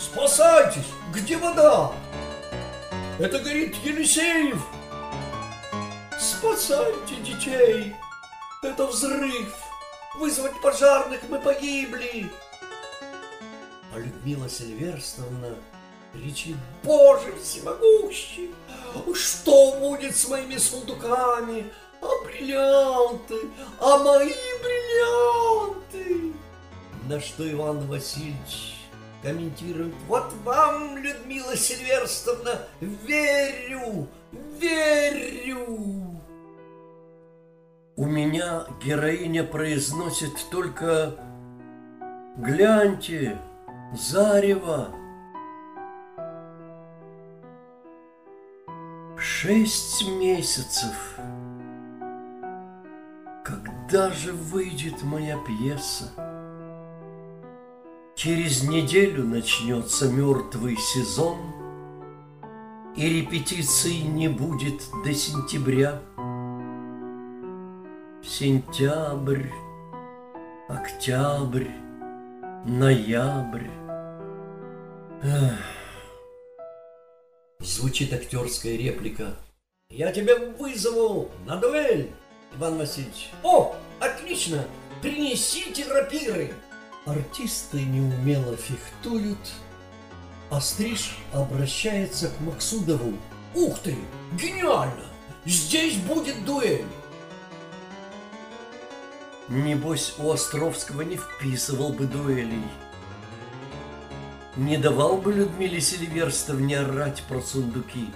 Спасайтесь! 0.00 0.86
Где 1.12 1.36
вода? 1.36 1.90
Это 3.18 3.40
горит 3.40 3.74
Елисеев! 3.82 4.64
Спасайте 6.20 7.16
детей! 7.16 7.96
Это 8.62 8.86
взрыв! 8.86 9.65
Вызвать 10.18 10.60
пожарных, 10.60 11.20
мы 11.28 11.38
погибли!» 11.38 12.30
А 13.94 13.98
Людмила 13.98 14.48
Сильверстовна 14.48 15.56
кричит, 16.12 16.56
«Боже 16.82 17.34
всемогущий! 17.42 18.54
Что 19.14 19.78
будет 19.78 20.16
с 20.16 20.28
моими 20.28 20.56
сундуками? 20.56 21.70
А 22.00 22.24
бриллианты? 22.24 23.36
А 23.80 23.98
мои 23.98 24.32
бриллианты?» 24.62 26.32
На 27.08 27.20
что 27.20 27.50
Иван 27.50 27.86
Васильевич 27.86 28.74
комментирует, 29.22 29.94
«Вот 30.08 30.32
вам, 30.44 30.96
Людмила 30.98 31.56
Сильверстовна, 31.56 32.66
верю, 32.80 34.08
верю!» 34.58 36.05
У 37.98 38.04
меня 38.04 38.66
героиня 38.84 39.42
произносит 39.42 40.34
только 40.50 41.16
«Гляньте, 42.36 43.38
зарево!» 43.94 44.88
Шесть 49.16 50.06
месяцев. 50.10 51.18
Когда 53.42 54.10
же 54.10 54.34
выйдет 54.34 55.02
моя 55.02 55.38
пьеса? 55.38 56.12
Через 58.14 58.62
неделю 58.68 59.24
начнется 59.24 60.12
мертвый 60.12 60.76
сезон, 60.76 61.38
И 62.94 63.20
репетиций 63.20 64.02
не 64.02 64.28
будет 64.28 64.82
до 65.02 65.14
сентября– 65.14 66.02
Сентябрь, 68.28 69.50
октябрь, 70.68 71.68
ноябрь. 72.66 73.68
Эх. 75.22 75.54
Звучит 77.60 78.12
актерская 78.12 78.76
реплика. 78.76 79.36
Я 79.90 80.10
тебя 80.10 80.36
вызову 80.58 81.30
на 81.46 81.56
дуэль, 81.56 82.10
Иван 82.56 82.78
Васильевич. 82.78 83.30
О, 83.44 83.76
отлично! 84.00 84.64
Принесите 85.00 85.86
рапиры! 85.88 86.52
Артисты 87.06 87.80
неумело 87.80 88.56
фехтуют, 88.56 89.38
а 90.50 90.60
Стриж 90.60 91.16
обращается 91.32 92.28
к 92.30 92.40
Максудову. 92.40 93.16
Ух 93.54 93.78
ты, 93.78 93.94
гениально! 94.32 95.04
Здесь 95.44 95.94
будет 95.98 96.44
дуэль! 96.44 96.84
Небось, 99.48 100.14
у 100.18 100.30
Островского 100.32 101.02
не 101.02 101.16
вписывал 101.16 101.92
бы 101.92 102.06
дуэлей. 102.06 102.64
не 104.56 104.78
давал 104.78 105.18
бы 105.18 105.32
Людмиле 105.32 105.80
Селиверстовне 105.80 106.80
орать 106.80 107.22
про 107.28 107.40
сундуки. 107.40 108.08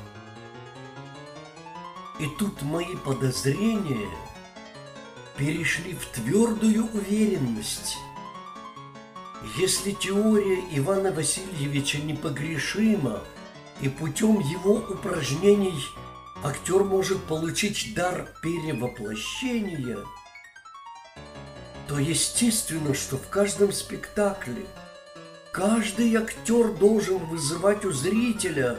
И 2.18 2.26
тут 2.38 2.62
мои 2.62 2.96
подозрения 3.04 4.08
перешли 5.36 5.94
в 5.94 6.06
твердую 6.06 6.86
уверенность. 6.92 7.96
Если 9.56 9.92
теория 9.92 10.62
Ивана 10.72 11.12
Васильевича 11.12 11.98
непогрешима, 11.98 13.20
и 13.80 13.88
путем 13.88 14.40
его 14.40 14.74
упражнений 14.74 15.82
актер 16.42 16.84
может 16.84 17.22
получить 17.24 17.94
дар 17.94 18.28
перевоплощения, 18.42 19.98
то 21.90 21.98
естественно, 21.98 22.94
что 22.94 23.18
в 23.18 23.28
каждом 23.30 23.72
спектакле 23.72 24.64
каждый 25.50 26.14
актер 26.14 26.72
должен 26.72 27.18
вызывать 27.26 27.84
у 27.84 27.90
зрителя 27.90 28.78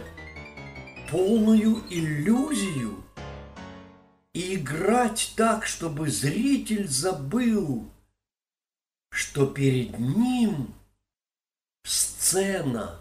полную 1.10 1.84
иллюзию 1.90 3.04
и 4.34 4.56
играть 4.56 5.34
так, 5.36 5.66
чтобы 5.66 6.10
зритель 6.10 6.88
забыл, 6.88 7.92
что 9.10 9.46
перед 9.46 10.00
ним 10.00 10.74
сцена 11.84 12.98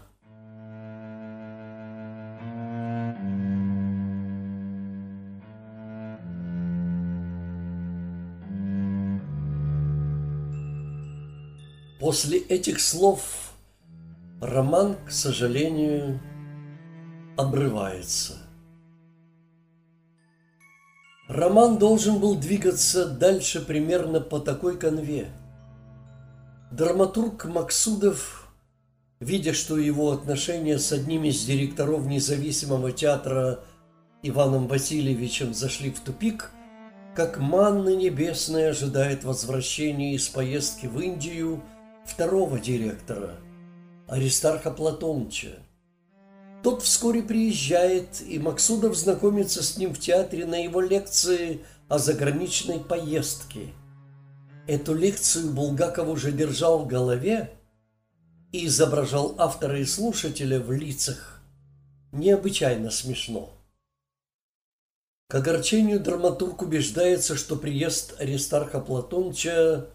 После 12.01 12.39
этих 12.39 12.79
слов 12.79 13.53
роман, 14.41 14.97
к 15.05 15.11
сожалению, 15.11 16.19
обрывается. 17.37 18.37
Роман 21.27 21.77
должен 21.77 22.19
был 22.19 22.33
двигаться 22.33 23.07
дальше 23.07 23.63
примерно 23.63 24.19
по 24.19 24.39
такой 24.39 24.79
конве. 24.79 25.29
Драматург 26.71 27.45
Максудов, 27.45 28.51
видя, 29.19 29.53
что 29.53 29.77
его 29.77 30.11
отношения 30.11 30.79
с 30.79 30.91
одним 30.91 31.25
из 31.25 31.45
директоров 31.45 32.07
независимого 32.07 32.91
театра 32.91 33.59
Иваном 34.23 34.67
Васильевичем 34.67 35.53
зашли 35.53 35.91
в 35.91 35.99
тупик, 35.99 36.49
как 37.15 37.37
манна 37.37 37.95
небесная 37.95 38.71
ожидает 38.71 39.23
возвращения 39.23 40.15
из 40.15 40.27
поездки 40.29 40.87
в 40.87 40.99
Индию– 40.99 41.61
второго 42.05 42.59
директора, 42.59 43.35
Аристарха 44.07 44.71
Платоныча. 44.71 45.59
Тот 46.63 46.83
вскоре 46.83 47.23
приезжает, 47.23 48.21
и 48.21 48.37
Максудов 48.37 48.95
знакомится 48.95 49.63
с 49.63 49.77
ним 49.77 49.93
в 49.93 49.99
театре 49.99 50.45
на 50.45 50.63
его 50.63 50.79
лекции 50.79 51.61
о 51.87 51.97
заграничной 51.97 52.79
поездке. 52.79 53.73
Эту 54.67 54.93
лекцию 54.93 55.51
Булгаков 55.51 56.07
уже 56.07 56.31
держал 56.31 56.79
в 56.79 56.87
голове 56.87 57.51
и 58.51 58.67
изображал 58.67 59.35
автора 59.39 59.79
и 59.79 59.85
слушателя 59.85 60.59
в 60.59 60.71
лицах. 60.71 61.41
Необычайно 62.11 62.91
смешно. 62.91 63.53
К 65.29 65.35
огорчению 65.35 65.99
драматург 65.99 66.61
убеждается, 66.61 67.35
что 67.37 67.55
приезд 67.55 68.19
Аристарха 68.19 68.81
Платоныча 68.81 69.87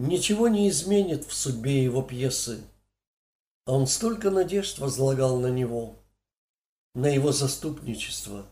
ничего 0.00 0.48
не 0.48 0.68
изменит 0.68 1.26
в 1.26 1.34
судьбе 1.34 1.84
его 1.84 2.02
пьесы. 2.02 2.60
А 3.66 3.72
он 3.72 3.86
столько 3.86 4.30
надежд 4.30 4.78
возлагал 4.78 5.38
на 5.38 5.48
него, 5.48 5.94
на 6.94 7.06
его 7.06 7.32
заступничество. 7.32 8.46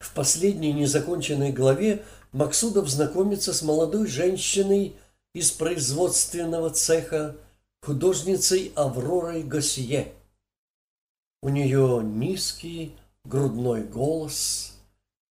В 0.00 0.14
последней 0.14 0.72
незаконченной 0.72 1.52
главе 1.52 2.04
Максудов 2.32 2.88
знакомится 2.88 3.52
с 3.52 3.62
молодой 3.62 4.06
женщиной 4.06 4.96
из 5.34 5.52
производственного 5.52 6.70
цеха, 6.70 7.36
художницей 7.82 8.72
Авророй 8.74 9.42
Госье. 9.42 10.12
У 11.42 11.50
нее 11.50 12.00
низкий 12.02 12.96
грудной 13.24 13.84
голос, 13.84 14.74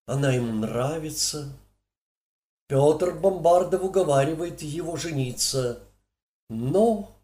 она 0.06 0.34
ему 0.34 0.52
нравится– 0.54 1.50
Петр 2.68 3.14
Бомбардов 3.14 3.84
уговаривает 3.84 4.62
его 4.62 4.98
жениться, 4.98 5.80
но 6.50 7.18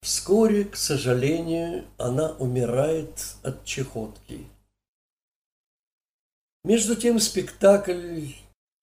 вскоре, 0.00 0.64
к 0.64 0.76
сожалению, 0.76 1.84
она 1.98 2.32
умирает 2.32 3.36
от 3.42 3.64
чехотки. 3.64 4.46
Между 6.64 6.96
тем 6.96 7.18
спектакль 7.20 8.28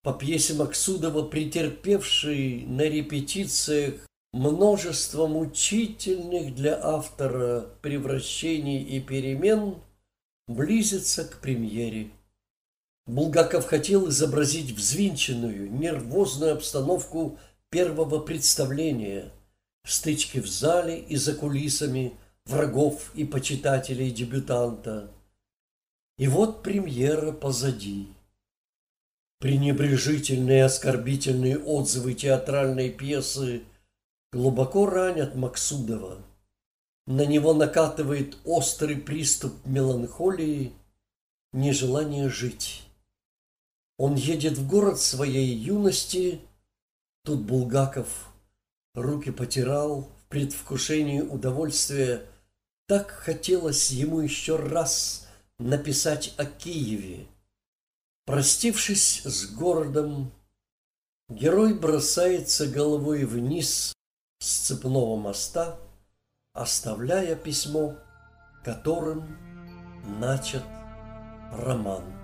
по 0.04 0.14
пьесе 0.14 0.54
Максудова, 0.54 1.28
претерпевший 1.28 2.66
на 2.66 2.84
репетициях 2.84 3.96
множество 4.34 5.26
мучительных 5.26 6.54
для 6.54 6.80
автора 6.82 7.70
превращений 7.82 8.84
и 8.84 9.00
перемен, 9.00 9.82
близится 10.48 11.26
к 11.26 11.40
премьере. 11.40 12.12
Булгаков 13.08 13.66
хотел 13.66 14.10
изобразить 14.10 14.72
взвинченную, 14.72 15.72
нервозную 15.72 16.54
обстановку 16.54 17.40
первого 17.70 18.20
представления, 18.20 19.32
стычки 19.86 20.40
в 20.40 20.48
зале 20.48 21.00
и 21.00 21.16
за 21.16 21.34
кулисами, 21.34 22.18
врагов 22.46 23.12
и 23.16 23.24
почитателей 23.24 24.12
дебютанта. 24.12 25.10
И 26.18 26.28
вот 26.28 26.64
премьера 26.64 27.32
позади. 27.32 28.10
Пренебрежительные 29.40 30.66
оскорбительные 30.66 31.58
отзывы 31.60 32.14
театральной 32.14 32.90
пьесы 32.90 33.64
глубоко 34.34 34.86
ранят 34.86 35.36
Максудова. 35.36 36.18
На 37.06 37.26
него 37.26 37.54
накатывает 37.54 38.38
острый 38.44 38.98
приступ 38.98 39.54
меланхолии, 39.66 40.74
нежелание 41.54 42.28
жить. 42.28 42.87
Он 43.98 44.16
едет 44.16 44.58
в 44.58 44.68
город 44.68 45.00
своей 45.00 45.56
юности. 45.56 46.42
Тут 47.24 47.42
Булгаков 47.42 48.32
руки 48.94 49.32
потирал 49.32 50.02
в 50.02 50.30
предвкушении 50.30 51.22
удовольствия. 51.22 52.26
Так 52.88 53.10
хотелось 53.10 53.90
ему 53.90 54.22
еще 54.22 54.56
раз 54.56 55.28
написать 55.60 56.34
о 56.38 56.46
Киеве. 56.46 57.28
Простившись 58.26 59.22
с 59.26 59.48
городом, 59.54 60.32
герой 61.30 61.74
бросается 61.74 62.68
головой 62.68 63.26
вниз 63.26 63.94
с 64.40 64.48
цепного 64.68 65.18
моста, 65.20 65.80
оставляя 66.54 67.36
письмо, 67.36 67.96
которым 68.64 69.38
начат 70.20 70.64
роман. 71.52 72.17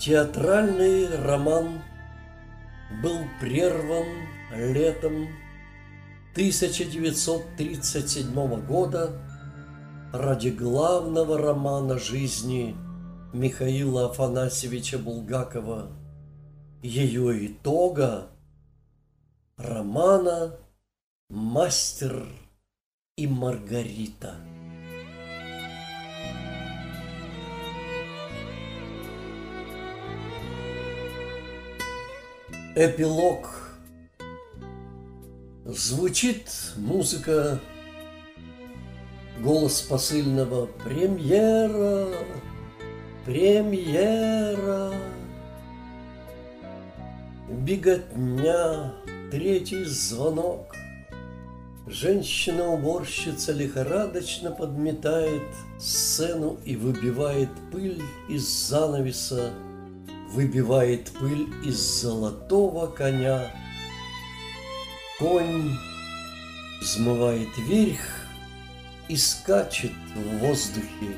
Театральный 0.00 1.14
роман 1.14 1.82
был 3.02 3.18
прерван 3.38 4.06
летом 4.50 5.28
1937 6.32 8.66
года 8.66 9.12
ради 10.14 10.48
главного 10.48 11.36
романа 11.36 11.98
жизни 11.98 12.74
Михаила 13.34 14.06
Афанасьевича 14.06 14.98
Булгакова, 14.98 15.90
ее 16.82 17.48
итога, 17.48 18.28
романа 19.58 20.56
«Мастер 21.28 22.26
и 23.16 23.26
Маргарита». 23.26 24.49
Эпилог. 32.76 33.48
Звучит 35.64 36.48
музыка, 36.76 37.58
голос 39.40 39.82
посыльного 39.82 40.66
«Премьера! 40.84 42.06
Премьера!» 43.24 44.92
Беготня, 47.48 48.94
третий 49.32 49.82
звонок. 49.82 50.76
Женщина-уборщица 51.88 53.50
лихорадочно 53.50 54.52
подметает 54.52 55.42
сцену 55.80 56.60
и 56.64 56.76
выбивает 56.76 57.50
пыль 57.72 58.00
из 58.28 58.48
занавеса 58.68 59.50
выбивает 60.30 61.10
пыль 61.10 61.48
из 61.64 61.76
золотого 61.76 62.86
коня. 62.86 63.50
Конь 65.18 65.76
взмывает 66.80 67.48
вверх 67.58 68.00
и 69.08 69.16
скачет 69.16 69.92
в 70.14 70.38
воздухе. 70.38 71.16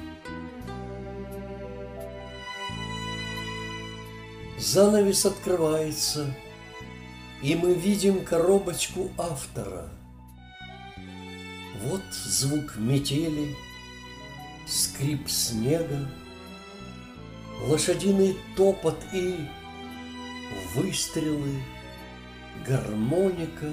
Занавес 4.58 5.26
открывается, 5.26 6.34
и 7.42 7.54
мы 7.54 7.74
видим 7.74 8.24
коробочку 8.24 9.10
автора. 9.18 9.88
Вот 11.84 12.02
звук 12.12 12.76
метели, 12.76 13.56
скрип 14.66 15.28
снега, 15.28 16.08
лошадиный 17.68 18.36
топот 18.56 18.96
и 19.12 19.36
выстрелы, 20.74 21.60
гармоника. 22.66 23.70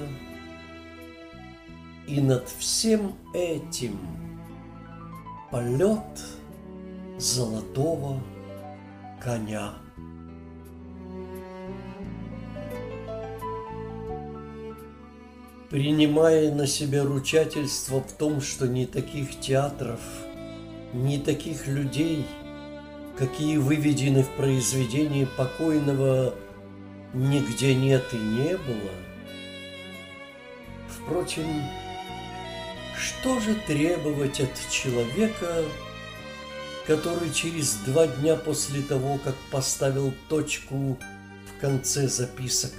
И 2.07 2.21
над 2.21 2.49
всем 2.49 3.13
этим 3.35 3.99
полет 5.51 6.19
золотого 7.19 8.19
коня. 9.21 9.73
Принимая 15.69 16.51
на 16.51 16.65
себя 16.65 17.03
ручательство 17.03 18.01
в 18.01 18.11
том, 18.13 18.41
что 18.41 18.67
ни 18.67 18.85
таких 18.85 19.39
театров, 19.39 19.99
ни 20.93 21.17
таких 21.17 21.67
людей– 21.67 22.25
какие 23.19 23.57
выведены 23.57 24.23
в 24.23 24.29
произведении 24.29 25.25
покойного, 25.25 26.33
нигде 27.13 27.75
нет 27.75 28.05
и 28.13 28.15
не 28.15 28.55
было. 28.55 28.91
Впрочем, 30.87 31.61
что 32.97 33.41
же 33.41 33.55
требовать 33.67 34.39
от 34.39 34.51
человека, 34.71 35.65
который 36.87 37.29
через 37.31 37.75
два 37.85 38.07
дня 38.07 38.37
после 38.37 38.81
того, 38.81 39.19
как 39.21 39.35
поставил 39.51 40.13
точку 40.29 40.97
в 40.97 41.61
конце 41.61 42.07
записок, 42.07 42.71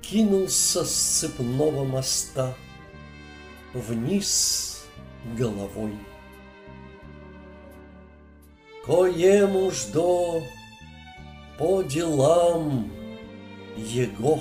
кинулся 0.00 0.82
с 0.86 1.20
цепного 1.20 1.84
моста 1.84 2.56
вниз 3.74 4.82
головой? 5.36 5.92
Коему 8.88 9.70
ждо 9.70 10.42
по 11.58 11.82
делам 11.82 12.90
его. 13.76 14.40